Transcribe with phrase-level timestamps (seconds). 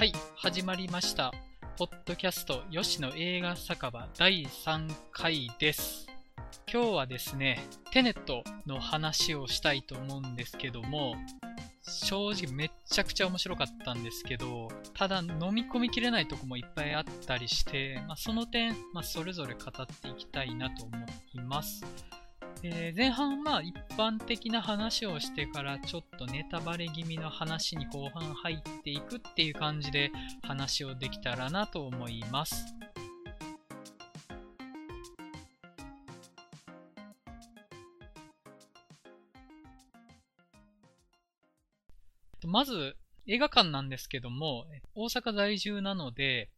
[0.00, 1.30] はい、始まりました。
[1.76, 6.06] ポッドキャスト吉野映画酒場第3回です。
[6.72, 11.16] 今日はですね、テネットの話をしたいと思うんですけども、
[11.82, 20.96] 正直めっちゃくちゃ面白かったんですけど、ただ飲み込みきれないとこもいっぱいあったりして、まあ、その点、まあ、それぞれ語っていきたいなと思
[21.34, 21.84] います。
[22.62, 30.10] えー前半まあ一般的な話をしてからちょっとネタバレ気味の話に後半入っていくっていう感じで
[30.42, 32.66] 話をできたらなと思います。
[42.44, 44.64] まず映画館なんですけども
[44.94, 46.50] 大阪在住なので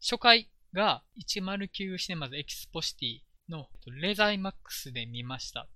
[0.00, 3.68] 初回が109シネマズエキスポシティの
[4.00, 5.68] レザイマックスで見ました。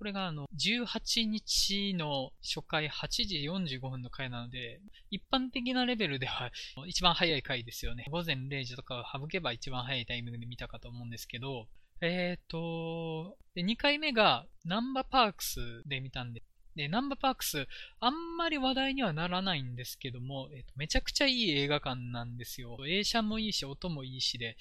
[0.00, 4.80] これがあの18日の初回8時45分の回なので、
[5.10, 6.50] 一般的なレベルでは
[6.88, 8.06] 一番早い回ですよね。
[8.10, 11.68] 午前0時とかを省けば一番早いタイミングで見たかと思うんですけど、
[12.00, 16.42] えっ、と、で2回目がナンバパークスで見たんで、
[16.76, 17.66] で、ナンバパークス、
[17.98, 22.78] あんまり話題にはならないんですけども、えーとめちゃくちゃいい映画館なんですよ。
[22.88, 24.56] 映写もいいし、音もいいしで、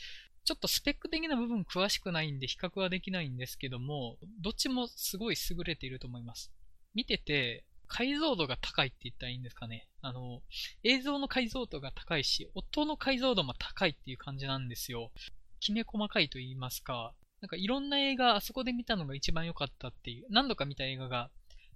[0.49, 6.51] ちょっとスペック的な部分詳しくないんで比較はできないんですけども、どっちもすごい優れていると思います。
[6.95, 9.87] 見てて、解像度が高いって言ったらいいんですかね。
[10.01, 10.41] あの、
[10.83, 15.11] 映像の解像度が高いし、音の解像度も高いっていう感じなんですよ。
[15.59, 21.29] きめ細かいと言いますか、なんかいろんな映画あそこで見たのが一番良かったっていう、何度か見た映画が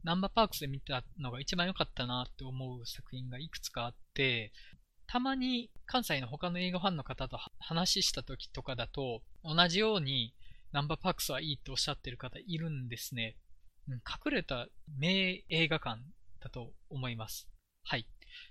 [0.04, 4.52] ナンバーパークスで見たのが一番良かったなって思う作品がいくつかあって、
[5.08, 10.34] たまに関西の他の映画ファンの方と話した時とかだと、同じように
[10.72, 13.38] なんばパークスはいいっておっしゃってる方いるんですね。
[13.88, 16.02] 隠れた名映画館
[16.42, 17.48] だと思います。
[17.84, 18.08] はい。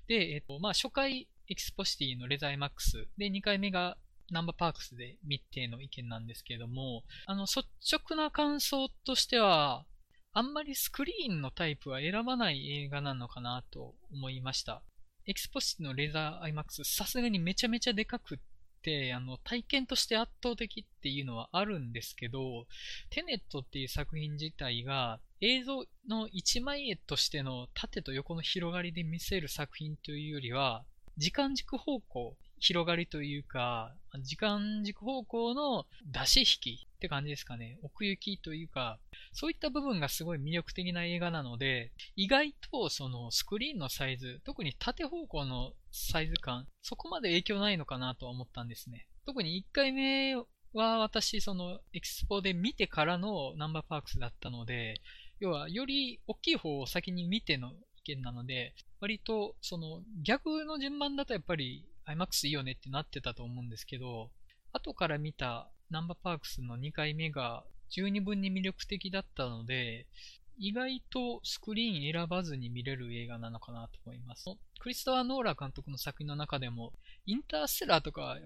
[0.06, 3.96] で、えっ、と、まあ、初回エキスポシティのレザイマックスで、2回目が
[4.30, 9.84] なんばパークスで見ての意見なんですけれども、あの、率直な感想としては、
[10.32, 14.82] あんまりスクリーンのタイプは選ばない映画なのかなと思いました。
[15.24, 18.38] エキスポシティのレーザー IMAX さすがにめちゃめちゃでかくっ
[18.82, 22.66] て、あの、体験として圧倒的っていうのはあるんですけど、
[23.10, 30.84] テネットっていう作品自体が映像の一枚絵としての縦と横の広がりで見せる作品というよりは、
[31.18, 37.76] 時間軸方向、広がりというか、時間軸方向の出し引きって感じですかね。
[37.82, 39.00] 奥行きというか、
[39.32, 49.08] そういった部分がすごい魅力的な映画なので、意外とそのスクリーンのサイズ、特に縦方向のサイズ感、そこまで影響ないのかなとは思ったんですね。
[49.26, 50.36] 特に1回目
[50.72, 55.00] は私、そのエキスポで見てからのナンバーパークスだったので、
[55.40, 64.30] 要はより大きい方を先に見ての意見なので、割とその逆の順番だとやっぱり IMAX いいよねってなってたと思うんですけど、
[64.72, 70.06] 後から見たナンバーパークスの2回目が十二分に魅力的だったので、
[70.58, 74.44] 意外とスクリーン選ばずに見れる映画なのかなと思います。
[74.80, 76.92] クリストワー・ノーラー監督の作品の中でも、
[77.26, 78.38] インターステラーとか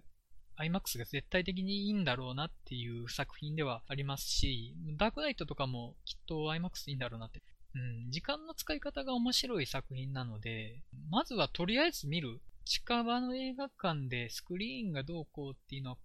[0.58, 7.42] IMAX が絶対的にいいんだろうなっていう作品ではありますし、ダークナイトとかもきっと IMAX いいんだろうなって。
[7.74, 12.40] うん、時間の使い方が面白い作品なので、まずはとりあえず見る。
[12.66, 15.96] 近場の映画館でスクリーンがどうこうっていうの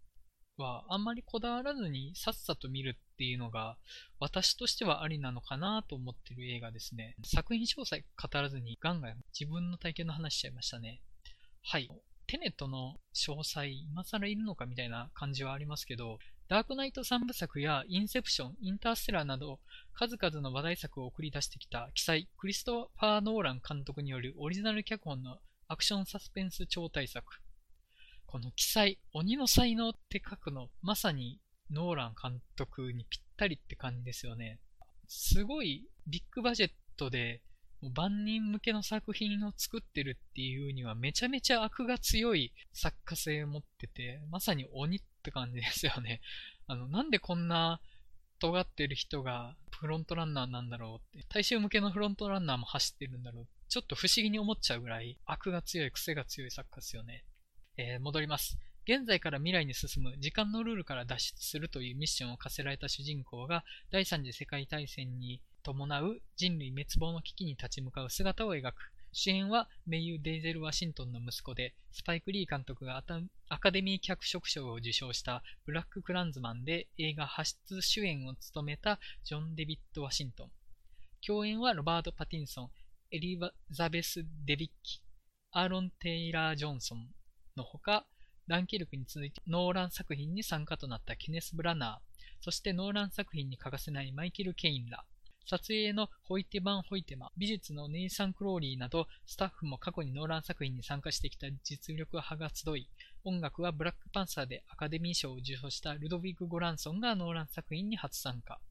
[0.58, 3.78] はあんまりこだわらずにさっさと見るっていうのが
[4.20, 7.16] 私としてはありなのかなと思ってる映画ですね。
[7.26, 11.02] 作品詳細語らずにガンガン自分の体験の話しちゃいましたね。
[11.64, 11.90] はい。
[12.28, 19.60] TENET の詳細、今更いるのかみたいな感じはありますけど、ダークナイト3部作やインセプション、インターステラーなど
[19.94, 25.40] 数々の話題作を送り出してきた鬼才、クリストファー・ノーラン監督によるオリジナル脚本の
[25.72, 27.24] アクションサスペンス超大作。
[28.26, 31.40] この鬼才、鬼の才能って書くの、まさに
[31.72, 34.60] ノーラン監督にぴったりって感じですよね。
[35.08, 37.42] すごいビッグバジェットで、
[37.80, 46.20] もう万人向けの作品を作ってるっていうにはめちゃめちゃ悪が強い作家性を持ってて、まさに鬼って感じですよね。
[46.68, 47.80] あの、なんでこんな
[48.40, 53.61] 尖ってる人がフロントランナーなんだろうって、大衆向けのフロントランナーも走ってるんだろう。
[53.72, 57.24] ちょっと不思議に思っちゃうぐらい悪が強い、癖が強い作家ですよね。
[57.78, 58.58] えー戻ります。
[58.86, 68.92] 現在から未来に進む時間のルールから脱出するというミッションを課せられた主人公が第三次世界大戦に伴う人類滅亡の危機に立ち向かう姿を描く。
[69.14, 73.02] 主演は名優デイゼル・ワシントンの息子で、スパイク・リー監督が
[73.48, 80.52] アカデミー脚色賞を受賞したブラック・クランズマンで映画初主演を務めたジョン・デビッド・ワシントン。
[81.26, 82.72] 共演はロバート・パティンソン、
[83.14, 83.38] エリ
[83.70, 85.02] ザベス・デビッキ、
[85.52, 87.10] アーロン・テイラー・ジョンソン
[87.58, 88.06] のほか、
[88.48, 95.04] ダンケルクに続いてノーラン作品に参加となったケネス・ブラナー、そしてノーラン作品に欠かせないマイケル・ケインら、
[95.46, 102.88] 撮影のホイテバン・ホイテマ、美術のネイサン・クローリーなど、スタッフも過去にノーラン作品に参加してきた実力派が集い、
[103.26, 108.62] 音楽はブラックパンサーでアカデミー賞を受賞したルドウィグ・ゴランソンがノーラン作品に初参加。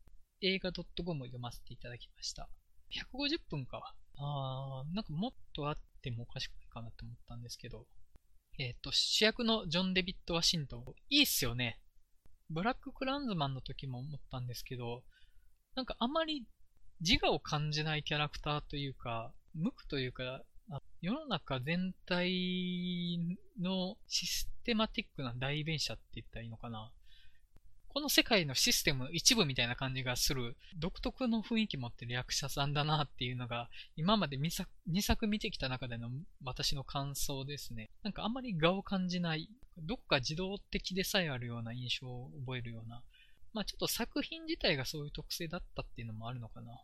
[0.40, 2.48] 映画 .com を読ませていただきました。
[3.12, 3.94] 150分か。
[4.20, 7.86] あー、なんかもっとあってもおかしくないかなって思ったんですけど。
[8.58, 10.84] えっ、ー、と、主役のジョン・デビッド・ワシントン。
[11.08, 11.80] いいっすよね。
[12.50, 15.02] ブラック・クランズマンの時も思ったんですけど、
[15.74, 16.44] なんかあまり
[17.00, 20.42] 自我を感じないキャラクターというか、無垢というか、
[21.00, 26.92] 世の中全体のシステマティックな代弁者って言ったらいいのかな。
[27.92, 36.08] この世界のシステム一部みたいな感じがする独特の雰囲気持ってる役者さんだなっていうのが今まで2作 ,2 作見てきた中での
[36.44, 37.90] 私の感想ですね。
[38.04, 43.02] なんかあんまり画を感じない、どっか自動的でさえあるような印象を覚えるような、
[43.52, 46.72] まあちょっと作品自体がそういう特性だったっていうのもあるのかな。
[46.72, 46.76] っ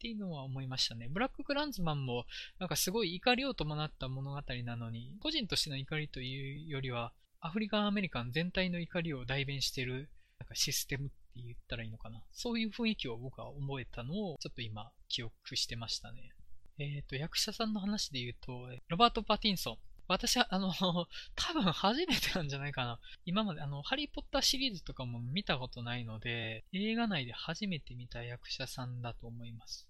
[0.00, 1.08] ていうのは思いましたね。
[1.10, 2.24] ブラッククランズマンも、
[2.58, 10.08] なんかすごい怒りを伴った物語なのに、個人としての怒りというよりは、アフリカンアメリカン全体の怒りを代弁している、
[10.40, 12.22] なんかシステムって言ったらいいのかな。
[12.32, 16.32] そういう雰囲気を僕は覚えたのを、ちょっと今、記憶してましたね。
[16.78, 19.78] えっ、ー、と、役者さんの話で言うと、ロバート・パティンソン。
[20.06, 20.72] 私は、あの、
[21.34, 23.00] 多分初めてなんじゃないかな。
[23.26, 29.86] 今まで、あの、ハリーポッターシリーズとかも見たことないので、映画内で初めて見た役者さんだと思います。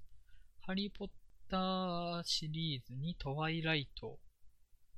[0.61, 1.11] ハリーポッ
[1.49, 4.19] ターシリーズにトワイライト。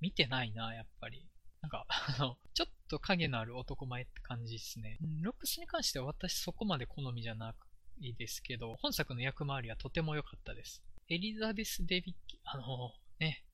[0.00, 1.30] 見てないな、やっぱり。
[1.62, 4.99] なんか、 あの、ちょっと影のある男前って感じですね。
[5.21, 7.55] ロックスに関しては私そこまで好みじゃな
[8.01, 10.83] いですけど、本作の役回りはとても良かったです。
[11.09, 13.45] エリザベス・デビッキ、あの、ね、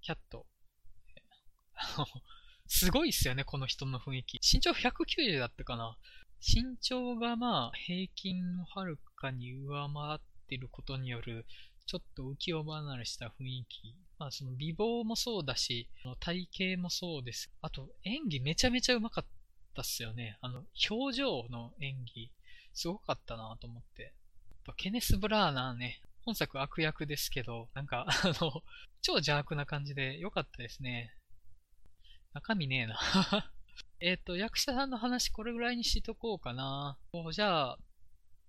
[0.00, 0.46] キャット。
[1.74, 2.06] あの、
[2.66, 4.40] すごいっすよね、この人の雰囲気。
[4.40, 5.96] 身長190だったかな。
[6.40, 11.46] 身長がまあ、平均をはるかに上回っってることによる、
[11.86, 13.94] ちょっと浮世離れした雰囲気。
[14.20, 15.88] まあその美貌もそうだし、
[16.20, 16.46] 体
[16.76, 17.50] 型もそうです。
[17.62, 19.24] あと演技めちゃめちゃうまかっ
[19.74, 20.36] たっすよね。
[20.42, 22.30] あの、表情の演技、
[22.74, 24.12] すごかったなと思って。
[24.76, 28.62] ケネス・ブラーナーね、本作悪役ですけど、なんか、あの、
[29.00, 31.14] 超邪悪な感じで良かったですね。
[32.34, 33.00] 中身ねえな
[34.00, 36.98] えっと、役者さんの話これぐらいにしとこうかな。
[37.32, 37.78] じゃあ、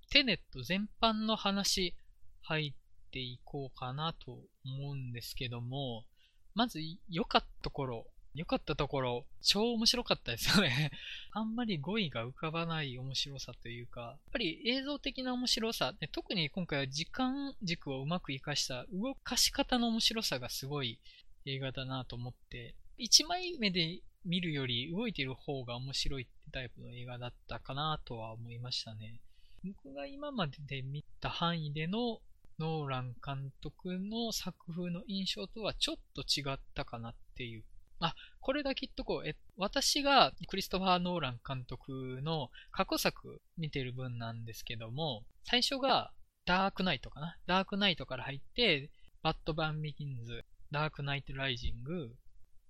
[0.09, 1.95] テネット全般の話
[2.41, 2.73] 入っ
[3.11, 6.05] ていこうかなと思うんですけども、
[6.53, 6.79] まず
[7.09, 10.91] 良かったところ、良かったところ、超面白かったですよね
[11.31, 20.99] あんまり語彙が浮かばない面白さというか、やっぱり映像的な面白さ、ね特に今回は時間軸をうまく活かした動かし方の面白さがすごい
[21.45, 29.19] 映画だなと思って、1枚目で見るより動いてる方が面白いってタイプの映画だったかなとは思いましたね。
[29.63, 32.19] 僕が今までで見た範囲での
[32.61, 37.63] ノーラン監督の作風の印象とはちょっと違ったかなっていう。
[37.99, 39.27] あ、これだけ言っとこう。
[39.27, 46.11] え、私がクリストファー・ノーラン監督の過去作見てる分なんですけども、最初が
[46.45, 47.35] ダークナイトかな。
[47.47, 48.91] ダークナイトから入って、
[49.23, 52.15] バットマン・ビギンズ、ダークナイト・ライジング、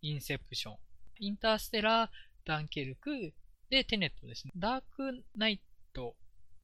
[0.01, 0.75] インセプション、
[1.20, 2.10] インターステラー、
[2.46, 3.34] ダンケルク、
[3.70, 4.51] で、テネットですね。
[4.56, 5.62] ダークナイ
[5.94, 6.16] ト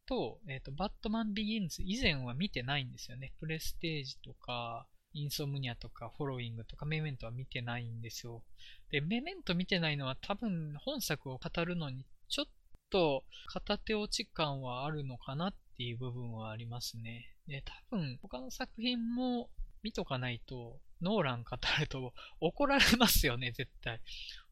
[0.08, 3.34] と、えっ、ー、と、バットマンビギンズ以前は見てないんですよね。
[3.40, 8.44] プレステージとか、インソムニアとか、フォロウィングとか、メメントは見てないんですよ。
[8.92, 12.46] で、メメント見てないのは多分本作を語るのにちょっ
[12.90, 17.34] と片手落ち感はあるのかなっていう部分はありますね。
[17.48, 19.50] で、多分他の作品も
[19.84, 24.01] 見とかないと、ノーラン語ると怒られますよね、絶対。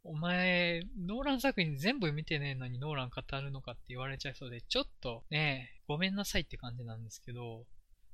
[0.04, 7.66] お前、ノーラン作品全部見てねえのにノーラン語るのかって言われちゃいそうで、ちょっとね、ごめんなさいって感じなんですけど、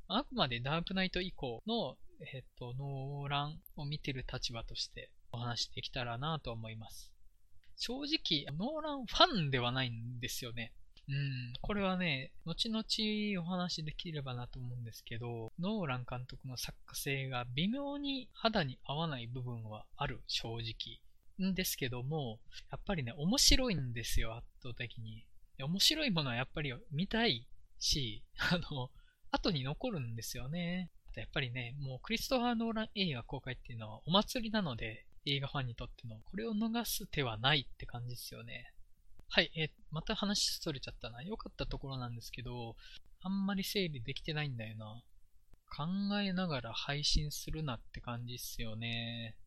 [0.07, 1.97] あくまでダークナイト以降の、
[2.33, 7.11] えっと、ノーランを見てる立場としてお話できたらなと思います。
[7.77, 10.73] 正直、ノーランファンではないんですよね。
[11.11, 21.01] うん、これはね、後々お話できればなと思うんですけど、ノーラン監督の作家性が微妙に肌に合わない部分はある、正直。
[21.49, 22.39] んですけども、
[22.71, 25.25] やっぱりね、面白いんですよ、圧倒的に。
[25.59, 27.45] 面白いものはやっぱり見たい
[27.77, 28.89] し、 あの、
[29.31, 30.91] 後に残るんですよね。
[31.15, 38.73] やっぱりね、もうクリストファー・ノーラン映画公開っていうのはお祭りなので、映画ファンにとっての、これを逃す手はないって感じですよね。
[39.33, 41.23] はい、えー、また話それちゃったな。
[41.23, 42.75] 良かったところなんですけど、
[43.21, 45.01] あんまり整理できてないんだよな。
[45.73, 45.85] 考
[46.19, 49.37] えながら配信するなって感じっすよね。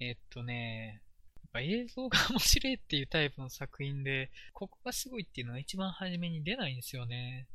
[0.00, 1.00] えー、っとね、
[1.36, 7.46] やっぱ映像が面白いっていうタイプの作品で、ここがすごいっていうのが一番初めに出ないんですよね。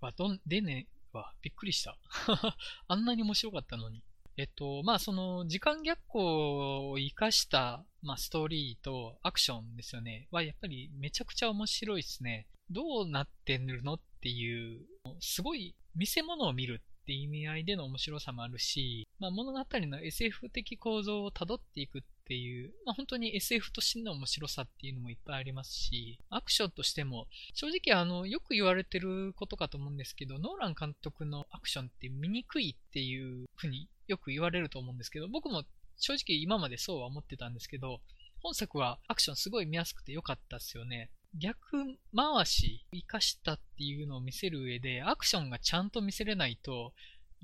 [0.00, 1.98] わ、どん、出ね、わ、びっくりした。
[2.88, 4.02] あんなに面白かったのに。
[4.38, 10.28] えっと、まあ、その、時間逆行を活かした、まあ、ストーリーとアクションですよね。
[10.30, 12.46] は、やっぱりめちゃくちゃ面白いですね。
[12.70, 14.86] どうなってるのっていう、
[15.18, 35.64] すごい見せ物を見るって意味合いでの面白さもあるし、まあ、物語の SF 的構造を辿っていくっていう、まあ、本当に SF としての面白さっていうのもいっぱいありますし、アクションとしても、正直あの、よく言われてることかと思うんですけど、ノーラン監督のアクションって見にくいっていうふうによく言われると思うんですけど、僕も
[35.98, 38.00] 正直今までそうは思ってたんですけど、
[38.42, 41.10] 本作はアクションすごい見やすくて良かったっすよね。
[41.34, 46.94] 逆回し、活かしたっていうのを見せる上で、アクションがちゃんと見せれないと、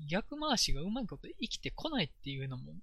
[0.09, 2.73] 逆回しがうまいこと生きてこないっていうのも、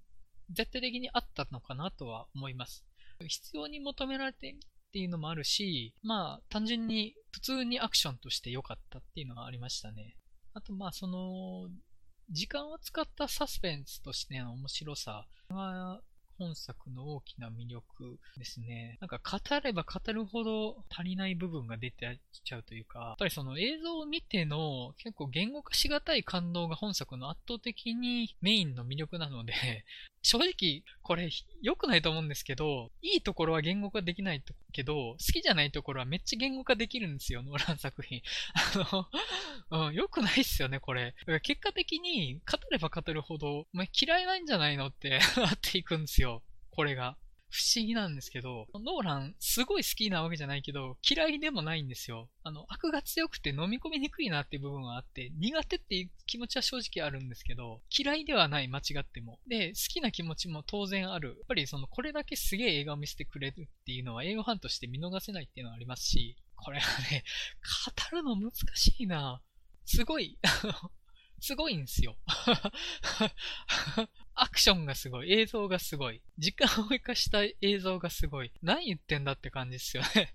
[0.51, 2.85] 絶対的にあったのかなとは思います。
[3.27, 10.15] 必要に求められてっていうのもあるし、まあ、単純に普通にアクションとして良かったっていうのがありましたね。
[10.53, 11.69] あと、まあ、その、
[12.29, 16.01] 時間を使ったサスペンスとしての面白さが
[16.37, 18.97] 本作の大きな魅力ですね。
[19.01, 29.53] なんか語れば語るほど足りない部分が出てきちゃうというか、やっぱりその映像を見ての結構言語化しがたい感動が本作の圧倒的にメインの魅力なので、
[30.23, 31.29] 正直これ
[31.61, 38.21] 良くないと思うんですけど、いいところは言語化できないけど、好きじゃないところはめっちゃ言語化できるんですよ、ノーラン作品。
[38.55, 39.07] あ
[39.69, 41.13] の、うん、良くないっすよね、これ。
[41.43, 46.41] 結果的に語れば語るほど、お前嫌いなんじゃないのって なっていくんですよ。
[46.71, 47.17] これが。
[47.53, 52.27] 不思議なんですけど、ノーランすごい好きなわけじゃないけど、嫌いでもないんですよ。
[52.41, 59.39] あの、悪が強くて飲み込みにくいなっていう部分はあって、苦手っていう気持ちは正直あるんですけど、嫌いではない、間違っても。
[59.47, 61.29] で、好きな気持ちも当然ある。
[61.29, 67.23] やっぱりその、これだけすげえ映画を見せてくれるっていうのは映画ファンとして見逃せないっていうのはありますし、これはね、
[68.11, 69.43] 語るの難しいな
[69.85, 70.39] すごい、
[71.43, 72.15] すごいんですよ。
[74.33, 75.33] アクションがすごい。
[75.33, 76.21] 映像がすごい。
[76.37, 78.53] 時間を生かした映像がすごい。
[78.61, 80.33] 何言ってんだって感じですよね。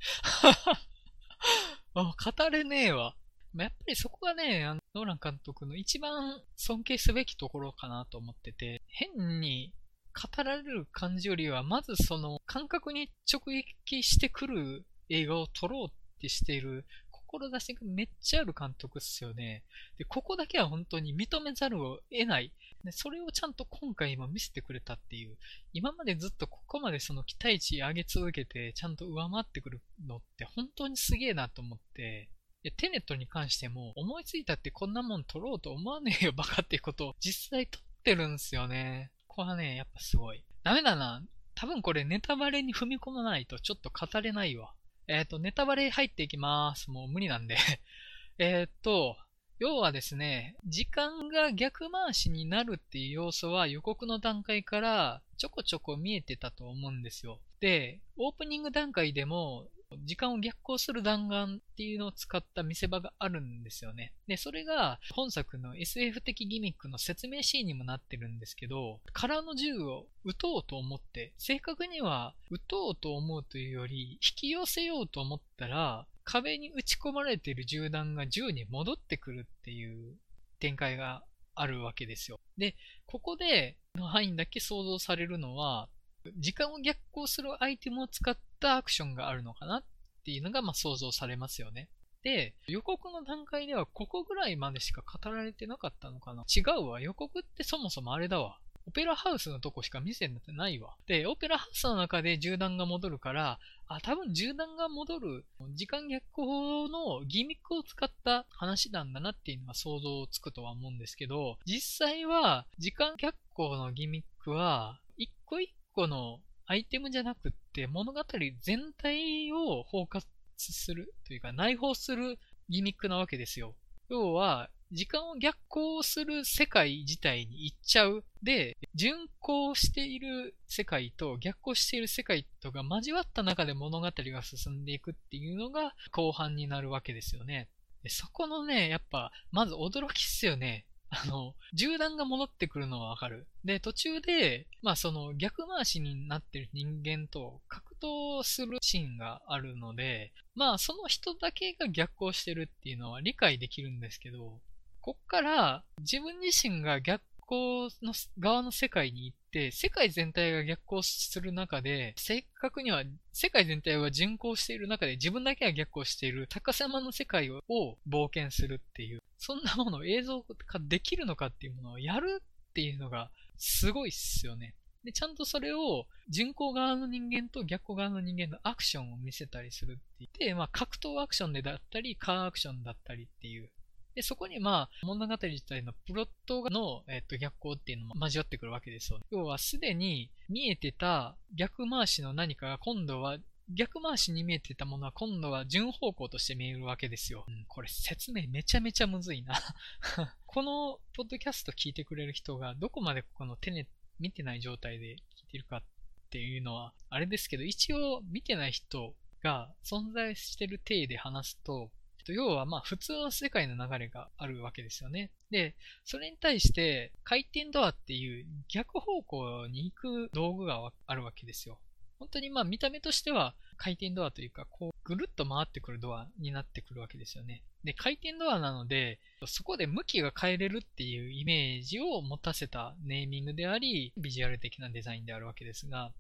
[1.94, 3.16] 語れねえわ。
[3.56, 9.72] やっぱりそこがね、あのノーラン監督の一番尊敬すべきところかなと思ってて、変に
[10.12, 13.40] 語られる感じよりは、まずその感覚に直
[13.86, 16.84] 撃してくる映画を撮ろうってしている
[17.28, 19.62] 志がめっちゃある監督っすよね。
[19.99, 22.52] で、ここだけは本当に認めざるを得ない。
[22.85, 25.37] でそれをちゃんと今回今見せてくれたっていう。
[25.73, 32.30] 今までずっとここまでその期待値上げ続けて、ちゃんと上回ってくるのって本当にすげえなと思って、
[32.62, 39.11] でテネットに関しても、思いついたってこんなもん撮ろうと思わねえよバカっていうことを実際撮ってるんすよね。
[39.26, 40.44] ここはね、やっぱすごい。
[40.64, 41.23] ダメだな。
[41.54, 44.73] 多分これネタバレに踏み込まないとちょっと語れないわ。
[45.08, 46.90] えっ、ー、と、ネタバレ入っていきます。
[46.90, 47.56] もう無理なんで
[48.38, 49.16] えっと、
[49.58, 57.40] 要はですね、時間が逆回しになるっていう要素は予告の段階からちょこちょこ見えてたと思うんですよ。
[57.58, 59.66] で、オープニング段階でも
[60.04, 64.12] 時間を逆行する弾丸っていうのを使った見せ場があるんですよね。
[64.26, 80.16] で、それが本作の SF 的ギミックの説明シーンにもなってるんですけど、空の銃を撃とうと思って、正確には撃とうと思うというより、引き寄せようと思ったら、壁に撃ち込まれている銃弾が銃に戻ってくるっていう
[80.59, 81.23] 展開が
[81.54, 82.40] あるわけですよ。
[82.59, 82.76] で、
[83.07, 85.88] ここでの範囲だけ想像されるのは、
[86.37, 89.85] 時間を逆行するアイテムを使ったアクションがあるのかなっ
[90.25, 91.88] ていうのがま想像されますよね。
[92.23, 97.00] で、予告の段階ではここぐらいまでしか語られてなかったのかな違うわ。
[97.00, 98.58] 予告ってそもそもあれだわ。
[98.88, 100.94] オペラハウスのとこしか見せてないわ。
[101.06, 105.44] で、オペラハウスの中で銃弾が戻るから、あ、多分銃弾が戻る
[105.75, 118.23] 時間逆行のギミックを使った話なんだなっていうのは想像つくとは思うんですけど、実際は時間逆行のギミックは一個一個のアイテムじゃなくって物語
[118.62, 120.23] 全体を包括
[120.57, 122.38] するというか内包する
[122.69, 123.75] ギミックなわけですよ。
[124.09, 128.25] 要は、時間を逆行する世界自体に行っちゃう。
[128.43, 137.69] で、巡行している世界と逆行している世界とが交わった中で物語が進んでいくっていうのが後半になるわけですよね。
[138.09, 140.87] そこのね、やっぱ、まず驚きっすよね。
[141.10, 143.46] あの、銃弾が戻ってくるのはわかる。
[143.64, 154.60] で、途中で、まあその逆回しになってる人間と格闘するシーンがあるので、まあその人だけが逆行してるっていうのは理解できるんですけど、
[155.00, 163.02] こっから自分自身が逆行の側の世界に行世界全体が逆行する中で、正確には
[163.33, 167.62] 世界全体は巡行している中で自分だけが逆行している高様の世界を
[168.09, 174.75] 冒険するっていう、そんなものを映像化できるのかっていうものをやるっていうのがすごいっすよね。
[175.05, 183.71] で、ちゃんとそれを巡行側の人間と逆行側の人間のアクションを見せたりするって言って、まあ格闘アクションでだったり、カーアクションだったりっていう、
[184.18, 189.20] で、そこにまあ、物語自体のプロットの、えっと、逆行っていうのも交わってくるわけですよ。
[189.30, 193.38] 要は、すでに見えてた逆回しの何かが今度は
[193.72, 197.44] 逆回しに見えてたものは今度は順方向として見えるわけですよ。
[197.46, 199.54] うん、これ説明めちゃめちゃむずいな
[200.46, 203.87] このポッドキャスト聞いてくれる人がどこまでこのテネ
[204.18, 205.82] 見てない状態で聞いてるかっ
[206.30, 211.92] ていうのはあれですけど、一応見てない人が存在してる体で話すと、
[212.28, 215.30] と、要はまあ普通の世界の流れがあるわけですよね。
[215.50, 221.78] で、それに対して回転ドアっていう逆方向に行く道具があるわけですよ。
[222.18, 227.62] 本当にまあ見た目としては回転ドアというか、こうぐるっと回ってくるドアになってくるわけですよね。
[227.82, 236.12] で、回転ドアなので、そこで向きが変えれるっていうイメージを持たせたネーミングであり、ビジュアル的なデザインであるわけですが、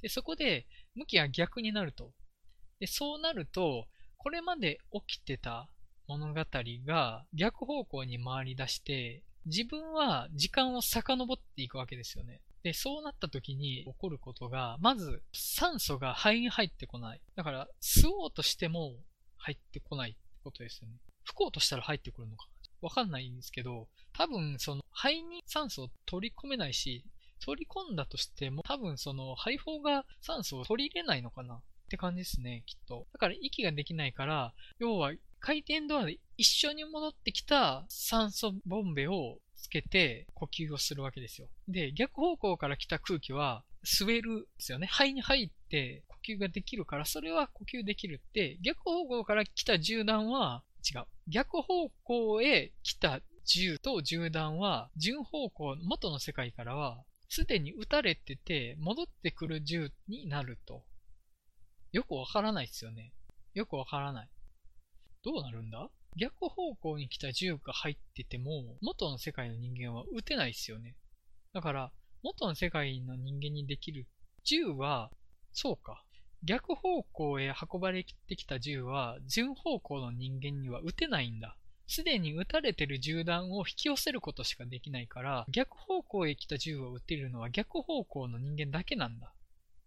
[0.00, 2.12] でそこで向きが逆になると。
[2.78, 3.86] でそうなると、
[4.22, 5.68] これまで起きてた
[6.06, 6.44] 物語
[6.86, 12.40] が逆方向に回り出して、自分は時間を遡っていくわけですよね。
[12.62, 17.20] で、そうなった時に起こることが、まず酸素が肺に入ってこない。
[17.34, 18.94] だから、吸おうとしても
[19.38, 20.94] 入ってこないってことですよね。
[21.24, 22.46] 吹こうとしたら入ってくるのか
[22.80, 27.04] わかんないんですけど、多分その肺に酸素を取り込めないし、
[27.44, 31.60] 取り込んだとしても多分その肺胞が酸素を取り入れないのかな
[31.92, 33.06] って感じですね、きっと。
[33.12, 41.48] だから息ができないから、要は回転ドアで一緒に戻ってきた酸素ボンベをつけて呼吸をするわけですよ。
[41.68, 44.86] で、逆方向から来た空気は吸えるんですよね。
[44.86, 51.04] 肺に入って呼吸ができるから、それは呼吸できるって、逆方向から来た銃弾は違う。
[51.28, 60.84] 逆方向へ来た銃と銃弾は、順方向、元の世界からは、すでに撃たれてて、戻ってくる銃になると。
[61.92, 63.12] よくわからないですよね。
[63.54, 64.28] よくわからない。
[65.22, 65.90] どうなるんだ？
[66.16, 70.96] 逆方向に来た銃が入ってても、元の世界の人間は撃てないですよね。
[71.52, 74.06] だから、元の世界の人間にできる
[74.44, 75.10] 銃は、
[75.52, 76.02] そうか。
[76.44, 81.56] 逆方向へ運ばれてきた銃は、順方向の人間には撃てないんだ。
[81.86, 89.32] すでに撃たれてる銃弾を引き寄せることしかできないから、逆方向へ来た銃を撃てるのは逆方向の人間だけなんだ。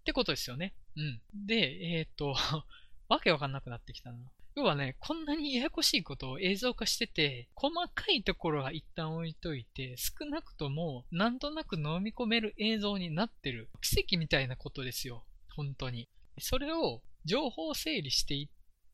[0.05, 0.75] ってことですよね。
[0.95, 1.47] うん。
[1.47, 2.35] で、えっ、ー、と、
[3.09, 4.19] わけわかんなくなってきたな。
[4.55, 13.71] 要はね、こんなにややこしいことを映像化してて、細かいところは一旦置いといて、少なくともなんとなく飲み込める映像になってる。
[13.81, 15.25] 奇跡みたいなことですよ。
[15.55, 16.07] 本当に。
[16.37, 18.49] それを情報整理していっ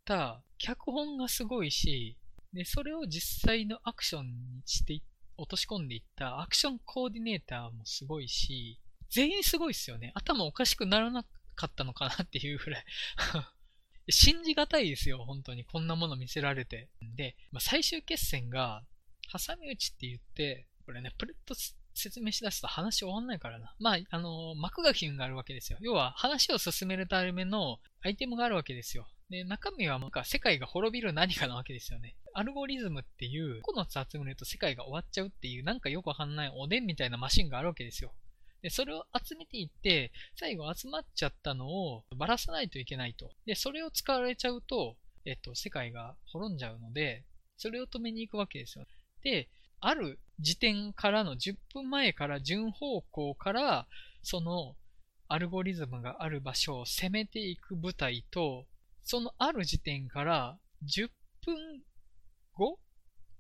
[0.06, 2.18] た脚本がすごいし、
[2.54, 5.02] で、それを実際のアクションにして
[5.38, 8.80] 落とし込んでいったアクションコーディネーターもすごいし、
[9.12, 10.12] 全員すごいっすよね。
[10.16, 11.24] 頭おかしくならな
[11.56, 12.86] かったのかなっていうぐらい
[14.10, 15.64] 信じがたいですよ、本当に。
[15.66, 16.90] こんなもの見せられて。
[17.16, 18.84] で、まあ、最終決戦が、
[19.32, 21.54] 挟み撃ちって言って、これね、プレット
[21.94, 23.76] 説明しだすと話終わんないからな。
[23.80, 25.78] まあ、あの、幕書きがあるわけですよ。
[25.82, 29.08] 要は、話を進めるためのアイテムがあるわけですよ。
[29.30, 32.16] で、中身はなんか世界が滅びる何かなわけですよね。
[32.34, 38.14] アルゴリズムっていう、9つ集めると世界が終わっちゃうっていう、なんかよくわかんないおでんみたいなマシンがあるわけですよ。
[38.62, 43.32] で、それを集めていって、最後集まっちゃったのをばらさないといけないと。
[43.46, 47.26] で、それを使われちゃうと、えっと、世界が滅んじゃうので、
[47.58, 48.86] それを止めに行くわけですよ。
[49.24, 53.88] で、ある時点からの10分前から順方向から、
[54.24, 54.76] その
[55.28, 58.66] アルゴリズムがある場所を攻めていく部隊と、
[59.04, 61.10] そのある時点から10
[61.46, 61.82] 分
[62.54, 62.80] 後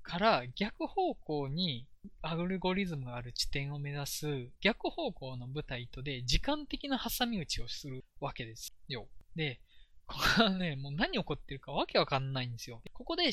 [0.02, 1.88] から逆方向に
[2.22, 9.08] アルゴリズムがある地点を目指す逆方向の部隊とで時間的な挟み撃ちをするわけですよ。
[9.36, 9.60] で、
[10.08, 12.82] ここはね、もう何起こってるかわけわかんないんですよ。
[12.94, 13.30] ここで、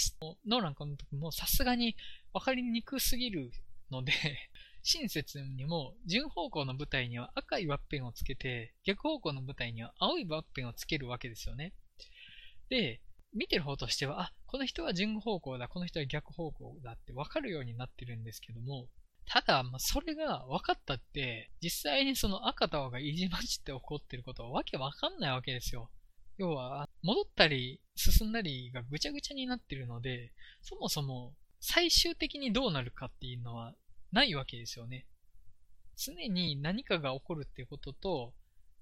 [0.46, 1.96] ノーラン監督もさすがに
[2.32, 3.50] わかりにくすぎる
[3.90, 4.12] ので
[4.82, 11.72] 親切にも、順方向の部隊には赤いワッペンをつけて、逆方向の部隊には青いワッペンをつけるわけですよね。
[12.68, 13.00] で、
[13.34, 18.88] 見てる方としては、あ、この人は順方向だ、この人は逆方向だって分かるようになってるんですけども、
[19.26, 25.90] ただ、まあ、それが分かったって、実際にその赤と青がいじまじって起こってることはわけわかんないわけですよ。
[26.38, 30.32] 要は、戻ったり進んだりがぐちゃぐちゃになってるので、
[30.62, 33.74] そもそも最終的にどうなるかっていうのは
[34.12, 35.04] ないわけですよね。
[35.98, 38.32] 常に何かが起こるっていうことと、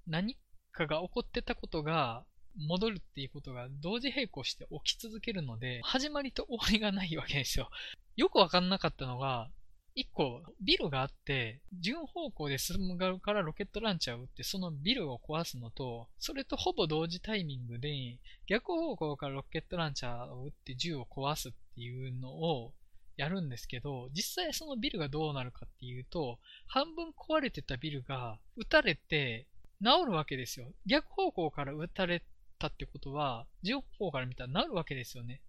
[0.07, 0.37] 何
[0.71, 2.25] かが起こってたことが
[2.59, 7.71] 戻るっていうことが同時並行して起き続けるので、始まりと終わりがないわけですよ。
[8.17, 9.51] よくわかんなかったのが、
[9.95, 22.75] 一個ビルがあって、順方向で進む側からロケットランチャーを撃って、そのビルを壊すのと、それとほぼ同時タイミングで、逆方向からロケットランチャーを撃って銃を壊すっていうのを
[23.17, 29.47] やるんですけど、実際そのビルがどうなるかっていうと、半分壊れてたビルが撃たれて
[29.83, 30.67] 治るわけですよ。
[30.85, 32.23] 逆方向から撃たれ
[32.59, 35.43] たってことは、順方向から見たら治るわけですよね。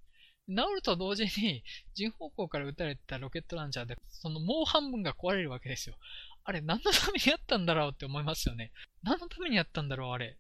[0.50, 1.64] 治ると同時に、
[1.96, 5.98] 順方向から撃たれたロケットランチャーで、そのもう半分が壊れるわけですよ。
[6.44, 8.72] あれ、何のためにやったんだろうって思いますよね。
[9.04, 10.38] 何のためにやったんだろう、あれ。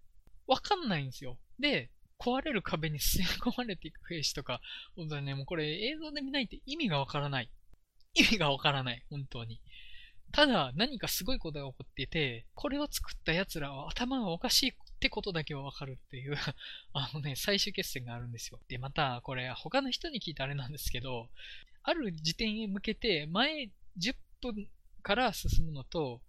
[0.47, 1.37] わかんないんですよ。
[1.59, 4.61] で、壊れる壁に吸い込まれていく兵士とか、
[4.95, 7.49] 本当にね、もうこれ映像で見ないと意味がわからない。
[8.13, 9.61] 意味がわからない、本当に。
[10.31, 16.35] ただ、何かすごいことが起こっていて、これを作った奴らは頭がおかしいってことだけはわかるっていう
[16.93, 18.59] あのね、最終決戦があるんですよ。
[18.67, 21.29] で、また、これ、他の人に聞いたあれなんですけど、
[21.83, 24.69] ある時点へ向けて、前10分
[25.01, 26.21] から進むのと、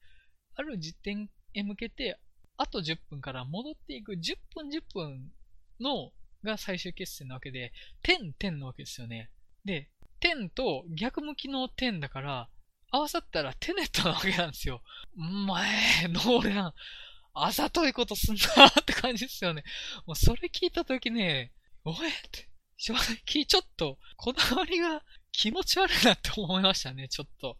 [0.55, 2.19] ある時点へ向けて、
[2.57, 5.33] あと10分から戻っていく10分10分
[5.81, 6.13] の
[6.45, 9.31] が最終決戦なわけで、点点なわけですよね。
[9.65, 12.49] で、点と逆向きの点だから、
[12.91, 14.83] 合わさったらテネットなわけなんですよ。
[15.15, 16.75] 前、ノーラン。
[17.35, 19.63] あざといことすんなって感じですよね。
[20.07, 21.53] もうそれ聞いたときね、
[21.85, 27.57] おえって、正直ちょっと、こだわりが気持ち悪いなって思いましたね、ちょっと。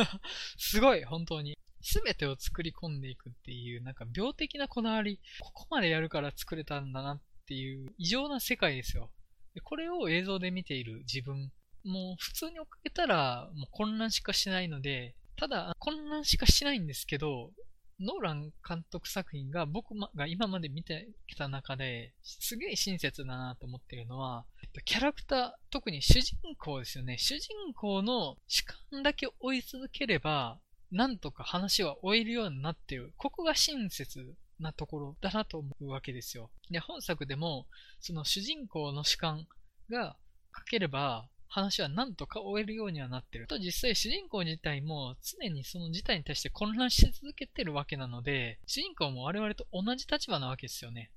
[0.56, 1.58] すごい、本当に。
[1.80, 9.10] すべてを作り込んでいくっていう、なんか病的なこだわり、ここまでやるから作れたんだなっていう異常な世界ですよ。
[9.54, 11.50] でこれを映像で見ている自分、
[11.84, 17.52] もう普通に追っかけたらもう混乱しかしないので、ただ混乱しかしないんですけど、
[18.00, 24.44] ノーラン監督作品が僕が今まで見てきた中ですげえ親切だなと思ってるのは、
[24.84, 27.18] キャラクター、特に主人公ですよね。
[27.18, 30.60] 主人公の主観だけ追い続ければ、
[30.92, 33.12] なんとか話は終えるようになっている。
[33.16, 36.50] ここが親切なところだなと思うわけですよ。
[36.70, 37.66] で、本作でも、
[38.00, 39.46] その主人公の主観
[39.90, 40.16] が
[40.56, 43.46] 書ければ、話は何とか終えるようにはなってる。
[43.46, 51.10] と実際主人公自体も常にその事態に対して混乱し続けてるわけなので、主人公も我々と同じ立場なわけですよね。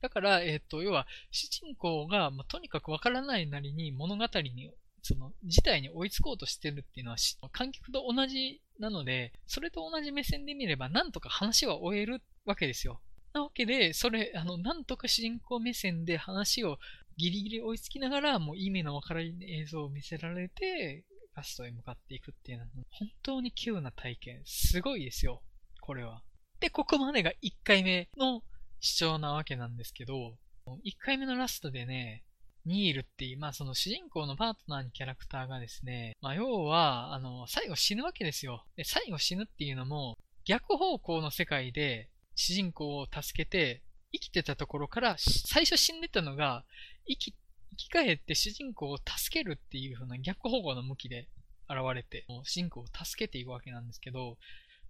[0.00, 7.18] だから、えっ、ー、と、要は、主人公が、まあ、とにかくわからないなりに物語に、その、事態に追いつこうとしてるっていうのは、
[7.52, 13.00] 観客と同じなので、それと同じ目線で見れば、なんとか話は終えるわけですよ。
[13.32, 16.78] なわけで、それ、あの、なんとか主人公目線で話を
[17.20, 21.04] ギリギリ追いつきながら、もう意味のわからない映像を見せられて、
[21.36, 24.42] ラストへ向かっていくっていうのは、本当に急な体験。
[24.46, 25.42] すごいですよ。
[25.82, 26.22] これは。
[26.60, 28.42] で、ここまでが1回目の
[28.80, 32.24] 主張なわけなんですけど、1回目のラストでね、
[32.64, 38.64] ニールっていう、まあその主人公のパートナーにキャラクターがですね、まあ要は、あの、最後死ぬわけですよ。
[38.76, 46.64] で、最後死ぬっていうのも、逆方向の世界で主人公を助けて、生きてたところから、最初死んでたのが、
[47.10, 47.34] 生き、
[47.70, 51.28] 生き返って主人公を助けるっていう風な逆方向の向きで
[51.68, 54.38] 現れて、主人公を助けていくわけなんですけど、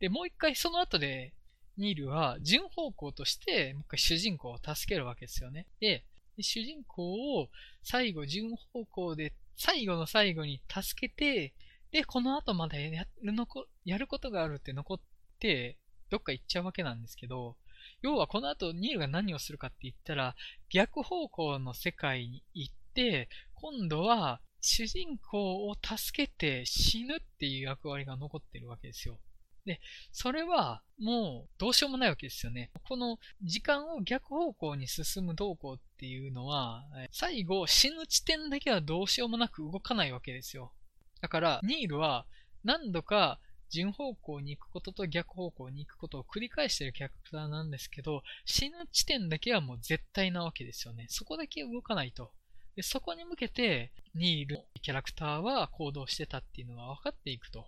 [0.00, 1.32] で、もう一回その後で、
[1.76, 5.66] ニールは順方向として、もう一回主人公を助けるわけですよね。
[5.80, 6.04] で、
[6.40, 7.48] 主人公を
[7.82, 11.54] 最後順方向で、最後の最後に助けて、
[11.90, 15.00] で、この後までやるのこ、やることがあるって残っ
[15.38, 15.76] て、
[16.10, 17.56] どっか行っちゃうわけなんですけど、
[18.02, 20.34] 要はこの後ニールが何をするかって言ったら、
[20.70, 29.18] 逆方向の世界に行って、今度は主人公を助けて死ぬっていう役割が残ってるわけですよ。
[29.66, 29.80] で、
[30.12, 32.70] それはもうどうしようもないわけですよね。
[32.88, 40.72] この時間を逆方向に進む動向っていうのは、最後死ぬ地点だけはどうしようもなく動かないわけですよ。
[41.20, 42.26] だから、ニールは
[42.64, 43.38] 何度か
[43.70, 51.06] 順方向に行くことと逆方向に行くことを繰り返しているキャラクターなんですけど、死ぬ地点だけはもう絶対なわけですよね。
[51.08, 52.32] そこだけ動かないと。
[52.76, 57.66] でそこに向けて、ニールキャラクターは行動してたっていうのが分かっていくと。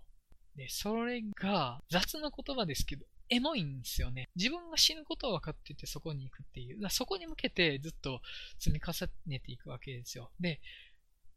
[0.57, 4.29] で、それが雑な言葉ですけど、エモいんですよね。
[4.37, 6.91] 自分が死ぬことは分かっててそこに行くっていう。
[6.91, 8.21] そこに向けてずっと
[8.59, 10.31] 積み重ねていくわけですよ。
[10.39, 10.61] で、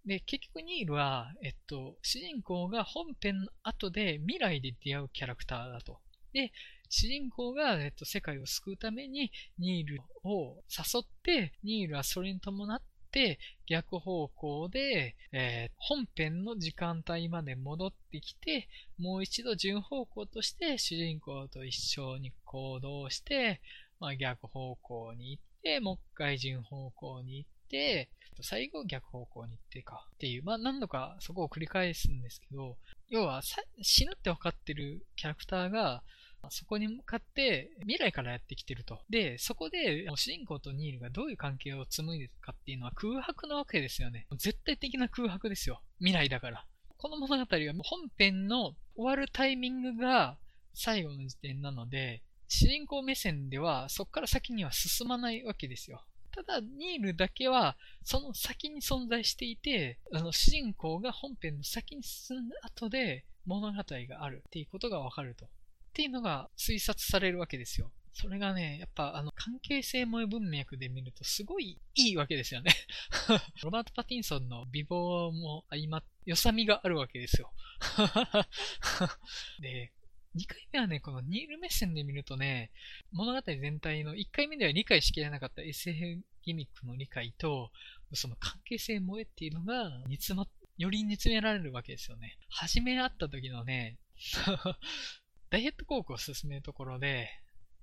[0.05, 5.99] で、結局ニールは、えっと、主人公が本編の後で未来で出会うキャラクターだと。
[6.31, 6.51] で、
[6.89, 18.67] 主人公が、えっと、世界を救うためにニールを誘って、ニールはそれに伴って、逆方向で、えー、本編の時間帯まで戻ってきて、
[18.99, 23.61] もう一度順方向として主人公と一緒に行動して、
[23.99, 28.09] まあ、逆方向に行って、もう一回順方向に行って、
[28.43, 32.77] 最後逆方向に行ってかっていう、まあ何度かそこを繰り返すんですけど、
[33.09, 33.41] 要は
[33.81, 36.03] 死ぬって分かってるキャラクターが、
[36.51, 38.99] そこに向かって未来からやってきてると。
[39.09, 44.27] で、そこで主人公とニールがどういう関係を紡いでるかっていうのは空白なわけですよね。
[44.37, 45.81] 絶対的な空白ですよ。
[45.99, 46.65] 未来だから。
[46.97, 50.37] この物語は本編の終わるタイミングが
[50.73, 56.03] 最後の時点なので、主人公目線ではそこから先には進まないわけですよ。
[56.35, 65.45] ただ、ニールだけは、その先に存在していて、あの、主人公が本編の先に進んだ後で物語があるっていうことがわかると。
[65.45, 65.47] っ
[65.93, 67.89] ていうのが推察されるわけですよ。
[68.11, 72.71] それがね、やっぱあの関係性萌え文脈で見るとすごいいいわけですよね
[73.61, 77.51] ロバート・パティンソンの美貌も相まって、良さみがあるわけですよ
[79.59, 79.91] で、
[80.35, 82.71] 2回目はね、このニール目線で見るとね、
[83.11, 87.71] 物語全体の1回目では理解しきれなかった SF ギミックの理解と、
[88.13, 92.37] その関係性萌えっていうのが煮詰ま、より煮詰められるわけですよね。
[92.49, 93.97] 初め会った時のね、
[95.49, 97.29] ダイエットコークを勧めるところで、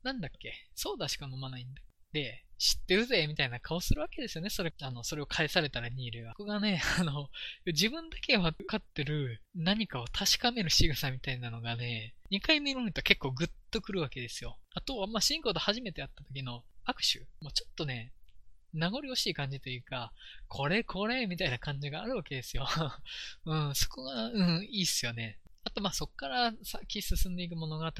[0.03, 1.83] なんだっけ、ソーダしか飲まないんだ。
[2.13, 4.49] で、知ってるぜみたいな顔するわけですよね。
[4.49, 6.31] それ、あの、それを返されたらニールが。
[6.35, 7.29] ここがね、 あの、
[7.67, 14.61] 自分だけ分かってる何かを確かめる仕草みたいなのがね、2回目見ると結構グッとくるわけですよ。
[14.75, 17.27] あとは、まあ、シンコと初めて会った時の握手。
[17.41, 18.13] もうちょっとね、
[18.73, 20.13] 名残惜しい感じというか、
[20.47, 22.69] これこれみたいな感じがあるわけですよ。
[23.45, 25.41] うん、そこが、うん、いいっすよね。
[25.65, 27.93] あと、ま、そこから先進んでいく物語、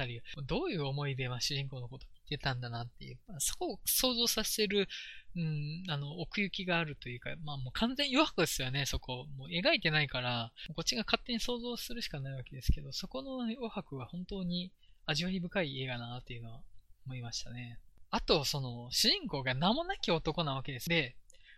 [0.45, 4.87] どういう思いで、ま、主人公のことてたんだなっていう、まあ、そこを想像させる、
[5.35, 9.25] うん、あの、奥行きがあるというか、まあ、もう完全に余白ですよね、そこ。
[9.37, 14.71] もう描いてないから、こっちが勝手に想像するしかないわけですけど、そこの余白は本当に
[15.05, 16.61] 味わい深い映画だなっていうのは
[17.05, 17.79] 思いましたね。
[18.09, 20.87] あと、その、主人公が名もなき男なわけです。
[20.87, 21.15] で、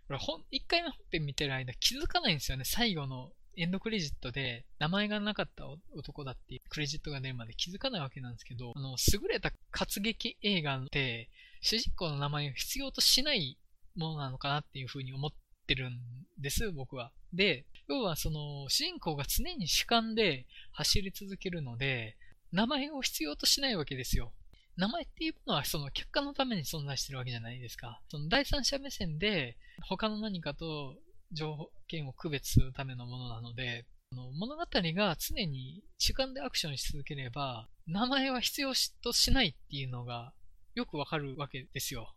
[0.08, 0.20] これ、
[0.52, 5.66] 一回目本編見てる間気づかないんですよね、最後のエンドクレジットで名前がなかった
[5.96, 11.30] 男だっていうクレジットが出るまで気づかないわけなんですけど、あの、優れた活劇映画って
[11.62, 13.58] 主人公の名前を必要としない
[13.96, 15.32] ものなのかなっていうふうに思っ
[15.68, 16.00] てるん
[16.38, 17.12] です、僕は。
[17.34, 22.18] で、要はその主人公が常に主観で走り続けるので、
[22.52, 24.32] 名前を必要としないわけですよ。
[24.78, 28.02] 名前っていうのはその客観のために存在してるわけじゃないですか。
[28.10, 29.56] その第三者目線で
[29.88, 30.96] 他の何かと
[31.32, 40.34] 条件を区別するためのものなので、物語が常に主観でアクションし続ければ、名前は必要としないっていうのが
[40.74, 42.14] よくわかるわけですよ。